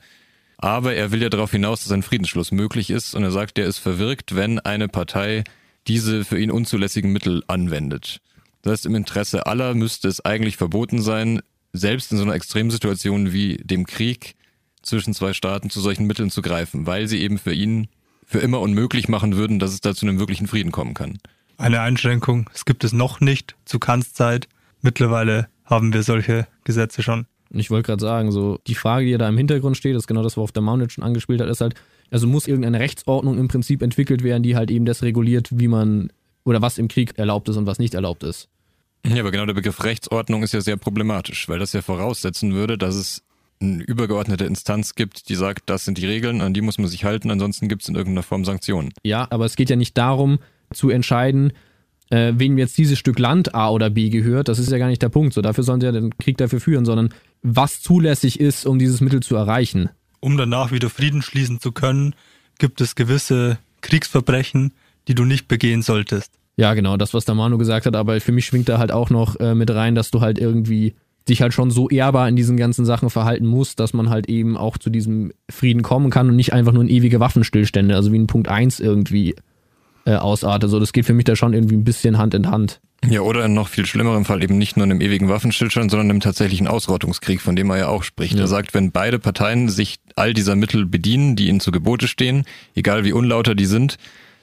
Aber 0.58 0.94
er 0.94 1.12
will 1.12 1.22
ja 1.22 1.30
darauf 1.30 1.52
hinaus, 1.52 1.84
dass 1.84 1.92
ein 1.92 2.04
Friedensschluss 2.04 2.52
möglich 2.52 2.90
ist 2.90 3.16
und 3.16 3.24
er 3.24 3.32
sagt, 3.32 3.58
der 3.58 3.66
ist 3.66 3.80
verwirkt, 3.80 4.36
wenn 4.36 4.60
eine 4.60 4.88
Partei 4.88 5.44
diese 5.88 6.26
für 6.26 6.40
ihn 6.40 6.52
unzulässigen 6.52 7.12
Mittel 7.12 7.44
anwendet. 7.48 8.20
Das 8.62 8.74
heißt, 8.74 8.86
im 8.86 8.96
Interesse 8.96 9.48
aller 9.48 9.74
müsste 9.74 10.08
es 10.10 10.24
eigentlich 10.24 10.58
verboten 10.58 11.02
sein, 11.02 11.42
selbst 11.74 12.12
in 12.12 12.18
so 12.18 12.24
einer 12.24 12.36
Extremsituation 12.36 13.34
wie 13.34 13.58
dem 13.58 13.86
Krieg 13.86 14.36
zwischen 14.82 15.14
zwei 15.14 15.34
Staaten 15.34 15.70
zu 15.70 15.82
solchen 15.82 16.06
Mitteln 16.08 16.32
zu 16.32 16.42
greifen, 16.42 16.88
weil 16.88 17.08
sie 17.08 17.22
eben 17.22 17.38
für 17.38 17.54
ihn 17.54 17.88
für 18.26 18.40
immer 18.40 18.60
unmöglich 18.60 19.08
machen 19.08 19.36
würden, 19.36 19.60
dass 19.60 19.74
es 19.74 19.82
da 19.82 19.96
zu 19.96 20.06
einem 20.06 20.20
wirklichen 20.20 20.48
Frieden 20.48 20.72
kommen 20.72 20.94
kann. 20.94 21.18
Eine 21.58 21.82
Einschränkung, 21.82 22.50
es 22.54 22.64
gibt 22.64 22.84
es 22.84 22.94
noch 22.94 23.20
nicht 23.20 23.56
zu 23.66 23.80
Kants 23.80 24.14
Zeit. 24.14 24.48
Mittlerweile 24.82 25.50
haben 25.66 25.94
wir 25.94 26.04
solche 26.04 26.48
Gesetze 26.64 27.04
schon. 27.04 27.26
Ich 27.52 27.72
wollte 27.72 27.88
gerade 27.88 28.02
sagen, 28.02 28.32
so 28.32 28.60
die 28.68 28.76
Frage, 28.76 29.06
die 29.06 29.12
ja 29.12 29.18
da 29.18 29.28
im 29.28 29.38
Hintergrund 29.38 29.76
steht, 29.76 29.96
ist 29.96 30.08
genau 30.08 30.22
das, 30.22 30.38
worauf 30.38 30.52
der 30.52 30.62
Mounted 30.62 30.92
schon 30.92 31.04
angespielt 31.04 31.42
hat, 31.42 31.50
ist 31.50 31.62
halt, 31.62 31.74
also 32.12 32.28
muss 32.28 32.48
irgendeine 32.48 32.80
Rechtsordnung 32.80 33.38
im 33.38 33.48
Prinzip 33.48 33.82
entwickelt 33.82 34.24
werden, 34.24 34.44
die 34.44 34.56
halt 34.56 34.70
eben 34.70 34.86
das 34.86 35.02
reguliert, 35.02 35.50
wie 35.52 35.68
man 35.68 36.12
oder 36.44 36.62
was 36.62 36.78
im 36.78 36.88
Krieg 36.88 37.18
erlaubt 37.18 37.50
ist 37.50 37.58
und 37.58 37.66
was 37.66 37.80
nicht 37.80 37.96
erlaubt 37.96 38.24
ist. 38.24 38.48
Ja, 39.06 39.22
aber 39.22 39.32
genau 39.32 39.46
der 39.46 39.54
Begriff 39.54 39.84
Rechtsordnung 39.84 40.44
ist 40.44 40.54
ja 40.54 40.62
sehr 40.62 40.78
problematisch, 40.78 41.48
weil 41.48 41.60
das 41.60 41.74
ja 41.74 41.82
voraussetzen 41.82 42.54
würde, 42.54 42.78
dass 42.78 42.96
es 42.96 43.24
eine 43.62 43.84
übergeordnete 43.84 44.46
Instanz 44.46 44.96
gibt, 44.96 45.30
die 45.30 45.36
sagt, 45.36 45.70
das 45.70 45.86
sind 45.86 45.98
die 45.98 46.06
Regeln, 46.06 46.42
an 46.42 46.54
die 46.54 46.62
muss 46.62 46.78
man 46.78 46.88
sich 46.88 47.04
halten, 47.04 47.30
ansonsten 47.30 47.68
gibt 47.68 47.82
es 47.82 47.90
in 47.90 47.96
irgendeiner 47.96 48.24
Form 48.24 48.46
Sanktionen. 48.46 48.94
Ja, 49.04 49.28
aber 49.30 49.46
es 49.46 49.56
geht 49.56 49.70
ja 49.70 49.76
nicht 49.76 49.98
darum 49.98 50.40
zu 50.74 50.90
entscheiden, 50.90 51.54
äh, 52.10 52.34
wem 52.36 52.58
jetzt 52.58 52.78
dieses 52.78 52.98
Stück 52.98 53.20
Land 53.20 53.56
A 53.56 53.70
oder 53.70 53.90
B 53.90 54.10
gehört. 54.10 54.48
Das 54.48 54.60
ist 54.60 54.72
ja 54.72 54.78
gar 54.78 54.88
nicht 54.88 55.02
der 55.02 55.10
Punkt. 55.10 55.34
So, 55.34 55.42
dafür 55.42 55.64
sollen 55.64 55.82
sie 55.82 55.88
ja 55.88 55.92
den 55.92 56.18
Krieg 56.18 56.38
dafür 56.38 56.60
führen, 56.60 56.86
sondern 56.86 57.14
was 57.42 57.82
zulässig 57.82 58.40
ist, 58.40 58.66
um 58.66 58.80
dieses 58.80 59.02
Mittel 59.02 59.22
zu 59.22 59.36
erreichen. 59.36 59.90
Um 60.20 60.38
danach 60.38 60.72
wieder 60.72 60.90
Frieden 60.90 61.22
schließen 61.22 61.60
zu 61.60 61.72
können, 61.72 62.16
gibt 62.58 62.82
es 62.82 62.96
gewisse 62.96 63.58
Kriegsverbrechen, 63.82 64.74
die 65.08 65.16
du 65.16 65.26
nicht 65.26 65.48
begehen 65.48 65.82
solltest. 65.82 66.39
Ja, 66.60 66.74
genau, 66.74 66.98
das, 66.98 67.14
was 67.14 67.24
der 67.24 67.36
Manu 67.36 67.58
gesagt 67.58 67.86
hat, 67.86 67.96
aber 67.96 68.20
für 68.20 68.34
mich 68.34 68.46
schwingt 68.46 68.68
da 68.68 68.80
halt 68.80 68.92
auch 68.92 69.10
noch 69.10 69.40
äh, 69.40 69.56
mit 69.56 69.72
rein, 69.72 69.96
dass 69.96 70.12
du 70.12 70.20
halt 70.20 70.38
irgendwie 70.38 70.94
dich 71.30 71.42
halt 71.42 71.54
schon 71.54 71.72
so 71.72 71.88
ehrbar 71.88 72.28
in 72.28 72.36
diesen 72.36 72.58
ganzen 72.58 72.84
Sachen 72.84 73.10
verhalten 73.10 73.46
musst, 73.46 73.80
dass 73.80 73.94
man 73.94 74.10
halt 74.10 74.28
eben 74.28 74.58
auch 74.58 74.78
zu 74.78 74.90
diesem 74.90 75.32
Frieden 75.50 75.84
kommen 75.84 76.10
kann 76.10 76.28
und 76.28 76.36
nicht 76.36 76.52
einfach 76.52 76.74
nur 76.74 76.84
in 76.84 76.90
ewige 76.90 77.22
Waffenstillstände, 77.22 77.96
also 77.96 78.12
wie 78.12 78.18
in 78.18 78.28
Punkt 78.28 78.50
1 78.50 78.82
irgendwie 78.82 79.36
äh, 80.04 80.16
ausartet. 80.16 80.70
So, 80.70 80.82
das 80.82 80.92
geht 80.92 81.06
für 81.06 81.14
mich 81.14 81.24
da 81.24 81.38
schon 81.38 81.54
irgendwie 81.54 81.78
ein 81.78 81.86
bisschen 81.86 82.18
Hand 82.18 82.34
in 82.34 82.52
Hand. 82.52 82.82
Ja, 83.08 83.22
oder 83.22 83.46
in 83.46 83.54
noch 83.54 83.70
viel 83.70 83.86
schlimmerem 83.86 84.26
Fall 84.26 84.44
eben 84.44 84.58
nicht 84.58 84.76
nur 84.76 84.86
in 84.86 84.92
einem 84.92 85.00
ewigen 85.00 85.30
Waffenstillstand, 85.30 85.90
sondern 85.90 86.10
im 86.10 86.20
tatsächlichen 86.20 86.68
Ausrottungskrieg, 86.68 87.40
von 87.40 87.56
dem 87.56 87.70
er 87.70 87.78
ja 87.78 87.88
auch 87.88 88.04
spricht. 88.04 88.34
Ja. 88.34 88.42
Er 88.42 88.48
sagt, 88.48 88.74
wenn 88.74 88.92
beide 88.92 89.18
Parteien 89.18 89.70
sich 89.70 89.96
all 90.18 90.34
dieser 90.34 90.58
Mittel 90.58 90.86
bedienen, 90.86 91.38
die 91.38 91.48
ihnen 91.48 91.62
zu 91.62 91.72
Gebote 91.72 92.10
stehen, 92.10 92.44
egal 92.76 93.06
wie 93.06 93.14
unlauter 93.14 93.56
die 93.56 93.66
sind, 93.66 93.98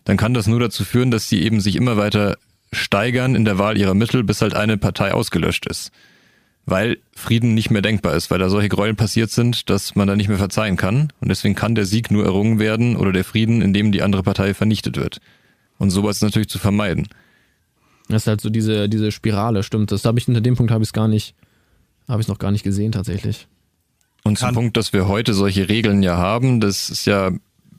dann 0.07 0.17
kann 0.17 0.35
das 0.35 0.47
nur 0.47 0.61
dazu 0.61 0.85
führen, 0.85 1.11
dass 1.11 1.29
sie 1.29 1.43
eben 1.43 1.61
sich 1.61 1.77
immer 1.77 1.97
weiter 1.97 2.39
steigern 2.73 3.35
in 3.35 3.45
der 3.45 3.59
Wahl 3.59 3.77
ihrer 3.77 3.95
Mittel, 3.95 4.23
bis 4.23 4.41
halt 4.41 4.55
eine 4.55 4.79
Partei 4.79 5.13
ausgelöscht 5.13 5.67
ist. 5.67 5.91
Weil 6.65 6.99
Frieden 7.15 7.55
nicht 7.55 7.71
mehr 7.71 7.83
denkbar 7.83 8.15
ist, 8.15 8.31
weil 8.31 8.39
da 8.39 8.49
solche 8.49 8.69
Gräueln 8.69 8.97
passiert 8.97 9.31
sind, 9.31 9.69
dass 9.69 9.97
man 9.97 10.07
da 10.07 10.17
nicht 10.17 10.29
mehr 10.29 10.39
verzeihen 10.39 10.77
kann. 10.77 11.13
Und 11.21 11.29
deswegen 11.29 11.57
kann 11.57 11.75
der 11.75 11.87
Sieg 11.87 12.11
nur 12.11 12.25
errungen 12.25 12.61
werden 12.61 12.97
oder 12.97 13.13
der 13.13 13.25
Frieden, 13.25 13.63
indem 13.63 13.93
die 13.93 14.03
andere 14.03 14.23
Partei 14.23 14.55
vernichtet 14.55 14.97
wird. 14.97 15.21
Und 15.79 15.91
sowas 15.91 16.17
ist 16.17 16.23
natürlich 16.23 16.49
zu 16.49 16.59
vermeiden. 16.59 17.09
Das 18.09 18.23
ist 18.23 18.27
halt 18.29 18.41
so 18.41 18.49
diese, 18.49 18.89
diese 18.89 19.11
Spirale, 19.11 19.65
stimmt. 19.65 19.91
Das 19.91 20.05
habe 20.05 20.21
ich 20.21 20.29
unter 20.29 20.41
dem 20.41 20.55
Punkt 20.55 20.71
habe 20.71 20.85
ich 20.85 20.91
es 20.91 20.93
gar 20.93 21.09
nicht, 21.09 21.35
habe 22.07 22.23
ich 22.23 22.29
noch 22.29 22.39
gar 22.39 22.53
nicht 22.53 22.63
gesehen 22.63 22.93
tatsächlich. 22.93 23.49
Und 24.23 24.39
zum 24.39 24.55
Punkt, 24.55 24.77
dass 24.77 24.93
wir 24.93 25.09
heute 25.09 25.35
solche 25.35 25.69
Regeln 25.69 26.03
ja 26.03 26.17
haben, 26.17 26.61
das 26.61 26.91
ist 26.91 27.07
ja 27.07 27.33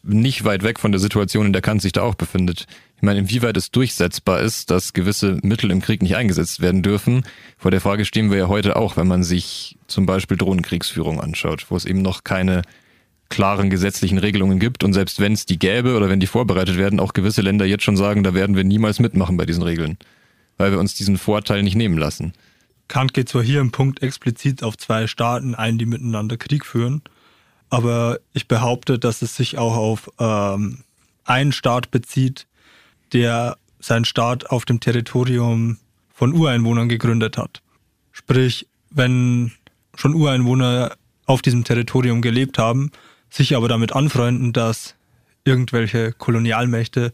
nicht 0.07 0.43
weit 0.43 0.63
weg 0.63 0.79
von 0.79 0.91
der 0.91 0.99
Situation, 0.99 1.45
in 1.45 1.53
der 1.53 1.61
Kant 1.61 1.81
sich 1.81 1.91
da 1.91 2.01
auch 2.01 2.15
befindet. 2.15 2.65
Ich 2.95 3.03
meine, 3.03 3.19
inwieweit 3.19 3.57
es 3.57 3.71
durchsetzbar 3.71 4.39
ist, 4.39 4.71
dass 4.71 4.93
gewisse 4.93 5.37
Mittel 5.43 5.69
im 5.69 5.81
Krieg 5.81 6.01
nicht 6.01 6.15
eingesetzt 6.15 6.61
werden 6.61 6.81
dürfen. 6.81 7.25
Vor 7.57 7.71
der 7.71 7.81
Frage 7.81 8.05
stehen 8.05 8.31
wir 8.31 8.37
ja 8.37 8.47
heute 8.47 8.75
auch, 8.75 8.97
wenn 8.97 9.07
man 9.07 9.23
sich 9.23 9.77
zum 9.87 10.05
Beispiel 10.05 10.37
Drohnenkriegsführung 10.37 11.19
anschaut, 11.19 11.67
wo 11.69 11.75
es 11.75 11.85
eben 11.85 12.01
noch 12.01 12.23
keine 12.23 12.63
klaren 13.29 13.69
gesetzlichen 13.69 14.17
Regelungen 14.17 14.59
gibt 14.59 14.83
und 14.83 14.93
selbst 14.93 15.19
wenn 15.19 15.33
es 15.33 15.45
die 15.45 15.59
gäbe 15.59 15.95
oder 15.95 16.09
wenn 16.09 16.19
die 16.19 16.27
vorbereitet 16.27 16.77
werden, 16.77 16.99
auch 16.99 17.13
gewisse 17.13 17.41
Länder 17.41 17.65
jetzt 17.65 17.83
schon 17.83 17.97
sagen, 17.97 18.23
da 18.23 18.33
werden 18.33 18.55
wir 18.55 18.63
niemals 18.63 18.99
mitmachen 18.99 19.37
bei 19.37 19.45
diesen 19.45 19.63
Regeln, 19.63 19.97
weil 20.57 20.71
wir 20.71 20.79
uns 20.79 20.93
diesen 20.95 21.17
Vorteil 21.17 21.61
nicht 21.61 21.75
nehmen 21.75 21.97
lassen. 21.97 22.33
Kant 22.87 23.13
geht 23.13 23.27
zwar 23.27 23.43
hier 23.43 23.59
im 23.59 23.71
Punkt 23.71 24.01
explizit 24.01 24.63
auf 24.63 24.77
zwei 24.77 25.07
Staaten 25.07 25.55
ein, 25.55 25.77
die 25.77 25.85
miteinander 25.85 26.37
Krieg 26.37 26.65
führen, 26.65 27.01
aber 27.69 28.19
ich 28.33 28.47
behaupte, 28.47 28.99
dass 28.99 29.21
es 29.21 29.35
sich 29.35 29.57
auch 29.57 29.75
auf 29.75 30.09
ähm, 30.19 30.83
einen 31.25 31.51
Staat 31.51 31.91
bezieht, 31.91 32.47
der 33.13 33.57
seinen 33.79 34.05
Staat 34.05 34.49
auf 34.49 34.65
dem 34.65 34.79
Territorium 34.79 35.77
von 36.13 36.33
Ureinwohnern 36.33 36.89
gegründet 36.89 37.37
hat. 37.37 37.61
Sprich, 38.11 38.67
wenn 38.89 39.51
schon 39.95 40.15
Ureinwohner 40.15 40.95
auf 41.25 41.41
diesem 41.41 41.63
Territorium 41.63 42.21
gelebt 42.21 42.57
haben, 42.57 42.91
sich 43.29 43.55
aber 43.55 43.67
damit 43.67 43.93
anfreunden, 43.93 44.53
dass 44.53 44.95
irgendwelche 45.43 46.13
Kolonialmächte 46.13 47.13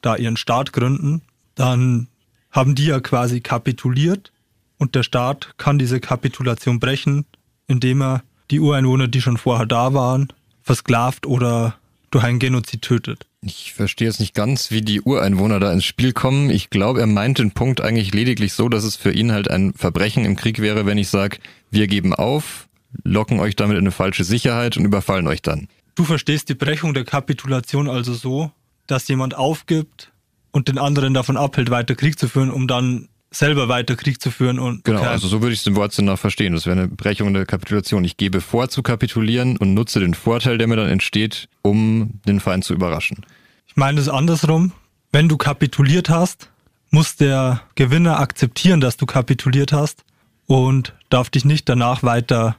da 0.00 0.16
ihren 0.16 0.36
Staat 0.36 0.72
gründen, 0.72 1.22
dann 1.54 2.08
haben 2.50 2.74
die 2.74 2.86
ja 2.86 3.00
quasi 3.00 3.40
kapituliert 3.40 4.32
und 4.78 4.94
der 4.94 5.02
Staat 5.02 5.54
kann 5.58 5.78
diese 5.78 6.00
Kapitulation 6.00 6.80
brechen, 6.80 7.26
indem 7.66 8.02
er 8.02 8.22
die 8.50 8.60
Ureinwohner, 8.60 9.08
die 9.08 9.20
schon 9.20 9.36
vorher 9.36 9.66
da 9.66 9.94
waren, 9.94 10.28
versklavt 10.62 11.26
oder 11.26 11.76
durch 12.10 12.24
einen 12.24 12.38
Genozid 12.38 12.82
tötet. 12.82 13.26
Ich 13.42 13.72
verstehe 13.72 14.08
jetzt 14.08 14.20
nicht 14.20 14.34
ganz, 14.34 14.70
wie 14.70 14.82
die 14.82 15.00
Ureinwohner 15.00 15.60
da 15.60 15.72
ins 15.72 15.84
Spiel 15.84 16.12
kommen. 16.12 16.50
Ich 16.50 16.68
glaube, 16.68 17.00
er 17.00 17.06
meint 17.06 17.38
den 17.38 17.52
Punkt 17.52 17.80
eigentlich 17.80 18.12
lediglich 18.12 18.52
so, 18.52 18.68
dass 18.68 18.84
es 18.84 18.96
für 18.96 19.12
ihn 19.12 19.32
halt 19.32 19.48
ein 19.48 19.72
Verbrechen 19.72 20.24
im 20.24 20.36
Krieg 20.36 20.60
wäre, 20.60 20.84
wenn 20.84 20.98
ich 20.98 21.08
sage, 21.08 21.38
wir 21.70 21.86
geben 21.86 22.14
auf, 22.14 22.68
locken 23.04 23.40
euch 23.40 23.56
damit 23.56 23.76
in 23.76 23.84
eine 23.84 23.92
falsche 23.92 24.24
Sicherheit 24.24 24.76
und 24.76 24.84
überfallen 24.84 25.26
euch 25.26 25.40
dann. 25.40 25.68
Du 25.94 26.04
verstehst 26.04 26.48
die 26.48 26.54
Brechung 26.54 26.92
der 26.92 27.04
Kapitulation 27.04 27.88
also 27.88 28.12
so, 28.12 28.50
dass 28.86 29.08
jemand 29.08 29.36
aufgibt 29.36 30.12
und 30.50 30.68
den 30.68 30.78
anderen 30.78 31.14
davon 31.14 31.36
abhält, 31.36 31.70
weiter 31.70 31.94
Krieg 31.94 32.18
zu 32.18 32.28
führen, 32.28 32.50
um 32.50 32.66
dann 32.66 33.08
selber 33.30 33.68
weiter 33.68 33.96
Krieg 33.96 34.20
zu 34.20 34.30
führen 34.30 34.58
und 34.58 34.84
genau, 34.84 35.02
also 35.02 35.28
so 35.28 35.40
würde 35.40 35.54
ich 35.54 35.60
es 35.60 35.66
im 35.66 35.76
Wortsinn 35.76 36.04
nach 36.04 36.18
verstehen. 36.18 36.52
Das 36.52 36.66
wäre 36.66 36.78
eine 36.78 36.88
Brechung 36.88 37.32
der 37.32 37.46
Kapitulation. 37.46 38.04
Ich 38.04 38.16
gebe 38.16 38.40
vor 38.40 38.68
zu 38.68 38.82
kapitulieren 38.82 39.56
und 39.56 39.74
nutze 39.74 40.00
den 40.00 40.14
Vorteil, 40.14 40.58
der 40.58 40.66
mir 40.66 40.76
dann 40.76 40.88
entsteht, 40.88 41.48
um 41.62 42.20
den 42.26 42.40
Feind 42.40 42.64
zu 42.64 42.74
überraschen. 42.74 43.24
Ich 43.66 43.76
meine 43.76 44.00
es 44.00 44.08
andersrum. 44.08 44.72
Wenn 45.12 45.28
du 45.28 45.36
kapituliert 45.36 46.08
hast, 46.08 46.50
muss 46.90 47.16
der 47.16 47.62
Gewinner 47.76 48.18
akzeptieren, 48.18 48.80
dass 48.80 48.96
du 48.96 49.06
kapituliert 49.06 49.72
hast 49.72 50.04
und 50.46 50.94
darf 51.08 51.30
dich 51.30 51.44
nicht 51.44 51.68
danach 51.68 52.02
weiter 52.02 52.56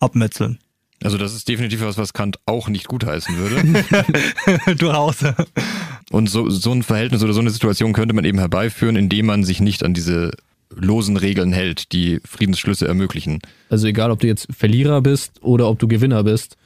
abmetzeln. 0.00 0.58
Also 1.02 1.18
das 1.18 1.34
ist 1.34 1.48
definitiv 1.48 1.82
was, 1.82 1.98
was 1.98 2.14
Kant 2.14 2.38
auch 2.46 2.68
nicht 2.68 2.88
gutheißen 2.88 3.36
würde. 3.36 3.84
Durchaus. 4.76 5.18
Und 6.10 6.28
so, 6.28 6.50
so 6.50 6.72
ein 6.72 6.82
Verhältnis 6.82 7.22
oder 7.22 7.32
so 7.32 7.40
eine 7.40 7.50
Situation 7.50 7.92
könnte 7.92 8.14
man 8.14 8.24
eben 8.24 8.38
herbeiführen, 8.38 8.96
indem 8.96 9.26
man 9.26 9.44
sich 9.44 9.60
nicht 9.60 9.82
an 9.84 9.94
diese 9.94 10.32
losen 10.70 11.16
Regeln 11.16 11.52
hält, 11.52 11.92
die 11.92 12.20
Friedensschlüsse 12.24 12.86
ermöglichen. 12.86 13.40
Also 13.70 13.86
egal, 13.86 14.10
ob 14.10 14.20
du 14.20 14.26
jetzt 14.26 14.48
Verlierer 14.54 15.00
bist 15.02 15.42
oder 15.42 15.68
ob 15.68 15.78
du 15.78 15.88
Gewinner 15.88 16.24
bist, 16.24 16.56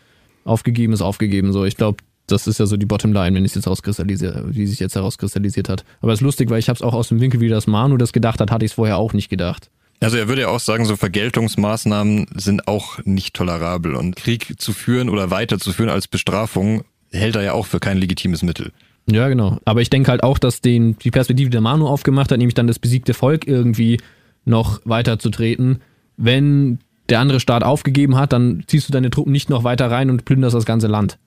aufgegeben 0.44 0.92
ist 0.92 1.02
aufgegeben. 1.02 1.52
So, 1.52 1.64
ich 1.64 1.76
glaube, 1.76 2.02
das 2.26 2.46
ist 2.46 2.58
ja 2.58 2.66
so 2.66 2.76
die 2.76 2.86
Bottomline, 2.86 3.36
wenn 3.36 3.44
es 3.44 3.54
jetzt 3.54 3.66
herauskristallisiert, 3.66 4.54
wie 4.54 4.66
sich 4.66 4.80
jetzt 4.80 4.94
herauskristallisiert 4.94 5.68
hat. 5.68 5.84
Aber 6.00 6.12
es 6.12 6.18
ist 6.18 6.24
lustig, 6.24 6.50
weil 6.50 6.58
ich 6.58 6.68
habe 6.68 6.76
es 6.76 6.82
auch 6.82 6.94
aus 6.94 7.08
dem 7.08 7.20
Winkel, 7.20 7.40
wie 7.40 7.48
das 7.48 7.66
Manu 7.66 7.96
das 7.96 8.12
gedacht 8.12 8.40
hat, 8.40 8.50
hatte 8.50 8.64
ich 8.64 8.72
es 8.72 8.74
vorher 8.74 8.98
auch 8.98 9.12
nicht 9.12 9.28
gedacht. 9.28 9.70
Also 10.00 10.16
er 10.16 10.28
würde 10.28 10.42
ja 10.42 10.48
auch 10.48 10.60
sagen, 10.60 10.84
so 10.84 10.94
Vergeltungsmaßnahmen 10.94 12.26
sind 12.34 12.68
auch 12.68 12.98
nicht 13.04 13.34
tolerabel 13.34 13.94
und 13.94 14.14
Krieg 14.14 14.60
zu 14.60 14.72
führen 14.72 15.08
oder 15.08 15.30
weiterzuführen 15.30 15.90
als 15.90 16.06
Bestrafung 16.06 16.84
hält 17.10 17.36
er 17.36 17.42
ja 17.42 17.52
auch 17.52 17.66
für 17.66 17.80
kein 17.80 17.98
legitimes 17.98 18.42
Mittel. 18.42 18.72
Ja, 19.10 19.28
genau. 19.28 19.58
Aber 19.64 19.80
ich 19.80 19.90
denke 19.90 20.10
halt 20.10 20.22
auch, 20.22 20.38
dass 20.38 20.60
den, 20.60 20.98
die 20.98 21.10
Perspektive, 21.10 21.48
die 21.48 21.54
der 21.54 21.60
Manu 21.60 21.86
aufgemacht 21.86 22.30
hat, 22.30 22.38
nämlich 22.38 22.54
dann 22.54 22.66
das 22.66 22.78
besiegte 22.78 23.14
Volk 23.14 23.46
irgendwie 23.46 24.00
noch 24.44 24.80
weiterzutreten, 24.84 25.80
wenn 26.16 26.78
der 27.08 27.20
andere 27.20 27.40
Staat 27.40 27.64
aufgegeben 27.64 28.16
hat, 28.16 28.32
dann 28.32 28.64
ziehst 28.66 28.88
du 28.88 28.92
deine 28.92 29.10
Truppen 29.10 29.32
nicht 29.32 29.48
noch 29.48 29.64
weiter 29.64 29.90
rein 29.90 30.10
und 30.10 30.24
plünderst 30.24 30.54
das 30.54 30.66
ganze 30.66 30.88
Land. 30.88 31.18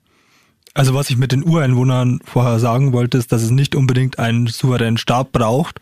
Also 0.74 0.94
was 0.94 1.10
ich 1.10 1.16
mit 1.16 1.32
den 1.32 1.44
Ureinwohnern 1.44 2.20
vorher 2.24 2.58
sagen 2.58 2.92
wollte, 2.92 3.18
ist, 3.18 3.32
dass 3.32 3.42
es 3.42 3.50
nicht 3.50 3.74
unbedingt 3.74 4.18
einen 4.18 4.46
souveränen 4.46 4.96
Staat 4.96 5.32
braucht, 5.32 5.80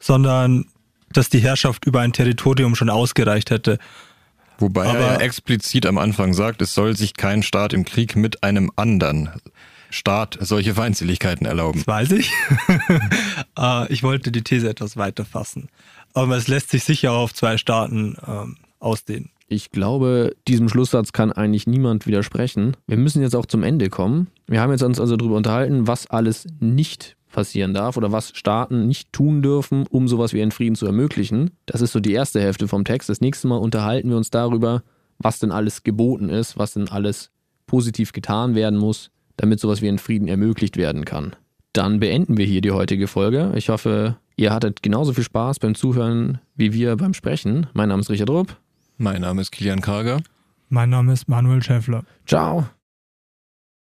sondern 0.00 0.66
dass 1.12 1.30
die 1.30 1.38
Herrschaft 1.38 1.86
über 1.86 2.00
ein 2.00 2.12
Territorium 2.12 2.74
schon 2.74 2.90
ausgereicht 2.90 3.50
hätte. 3.50 3.78
Wobei 4.58 4.86
Aber 4.86 4.98
er 4.98 5.20
explizit 5.22 5.86
am 5.86 5.98
Anfang 5.98 6.34
sagt, 6.34 6.60
es 6.62 6.74
soll 6.74 6.96
sich 6.96 7.14
kein 7.14 7.42
Staat 7.42 7.72
im 7.72 7.84
Krieg 7.84 8.16
mit 8.16 8.42
einem 8.42 8.70
anderen 8.76 9.30
Staat 9.90 10.38
solche 10.40 10.74
Feindseligkeiten 10.74 11.46
erlauben. 11.46 11.78
Das 11.78 11.86
weiß 11.86 12.12
ich. 12.12 12.32
Äh, 13.58 13.92
ich 13.92 14.04
wollte 14.04 14.30
die 14.30 14.42
These 14.42 14.68
etwas 14.68 14.96
weiter 14.96 15.24
fassen. 15.24 15.68
Aber 16.14 16.36
es 16.36 16.46
lässt 16.46 16.70
sich 16.70 16.84
sicher 16.84 17.12
auf 17.12 17.34
zwei 17.34 17.58
Staaten 17.58 18.16
ähm, 18.24 18.56
ausdehnen. 18.78 19.30
Ich 19.48 19.70
glaube, 19.70 20.36
diesem 20.46 20.68
Schlusssatz 20.68 21.12
kann 21.12 21.32
eigentlich 21.32 21.66
niemand 21.66 22.06
widersprechen. 22.06 22.76
Wir 22.86 22.98
müssen 22.98 23.22
jetzt 23.22 23.34
auch 23.34 23.46
zum 23.46 23.62
Ende 23.62 23.88
kommen. 23.88 24.28
Wir 24.46 24.60
haben 24.60 24.70
jetzt 24.70 24.82
uns 24.82 25.00
also 25.00 25.16
darüber 25.16 25.36
unterhalten, 25.36 25.86
was 25.86 26.06
alles 26.08 26.46
nicht 26.60 27.16
passieren 27.32 27.74
darf 27.74 27.96
oder 27.96 28.12
was 28.12 28.36
Staaten 28.36 28.86
nicht 28.86 29.12
tun 29.12 29.42
dürfen, 29.42 29.86
um 29.88 30.06
sowas 30.06 30.32
wie 30.32 30.42
einen 30.42 30.50
Frieden 30.50 30.76
zu 30.76 30.86
ermöglichen. 30.86 31.50
Das 31.66 31.80
ist 31.80 31.92
so 31.92 32.00
die 32.00 32.12
erste 32.12 32.40
Hälfte 32.40 32.68
vom 32.68 32.84
Text. 32.84 33.08
Das 33.08 33.20
nächste 33.20 33.48
Mal 33.48 33.56
unterhalten 33.56 34.10
wir 34.10 34.16
uns 34.16 34.30
darüber, 34.30 34.82
was 35.18 35.38
denn 35.38 35.50
alles 35.50 35.82
geboten 35.82 36.28
ist, 36.28 36.58
was 36.58 36.74
denn 36.74 36.88
alles 36.88 37.30
positiv 37.66 38.12
getan 38.12 38.54
werden 38.54 38.78
muss, 38.78 39.10
damit 39.38 39.60
sowas 39.60 39.80
wie 39.80 39.88
ein 39.88 39.98
Frieden 39.98 40.28
ermöglicht 40.28 40.76
werden 40.76 41.06
kann. 41.06 41.34
Dann 41.72 42.00
beenden 42.00 42.36
wir 42.36 42.44
hier 42.44 42.60
die 42.60 42.72
heutige 42.72 43.06
Folge. 43.06 43.52
Ich 43.56 43.70
hoffe, 43.70 44.16
ihr 44.36 44.52
hattet 44.52 44.82
genauso 44.82 45.14
viel 45.14 45.24
Spaß 45.24 45.58
beim 45.60 45.74
Zuhören 45.74 46.38
wie 46.54 46.74
wir 46.74 46.96
beim 46.96 47.14
Sprechen. 47.14 47.66
Mein 47.72 47.88
Name 47.88 48.00
ist 48.00 48.10
Richard 48.10 48.30
Rupp. 48.30 48.56
Mein 48.98 49.22
Name 49.22 49.40
ist 49.40 49.52
Kilian 49.52 49.80
Karger. 49.80 50.20
Mein 50.68 50.90
Name 50.90 51.12
ist 51.12 51.28
Manuel 51.28 51.62
Schäffler. 51.62 52.04
Ciao. 52.26 52.66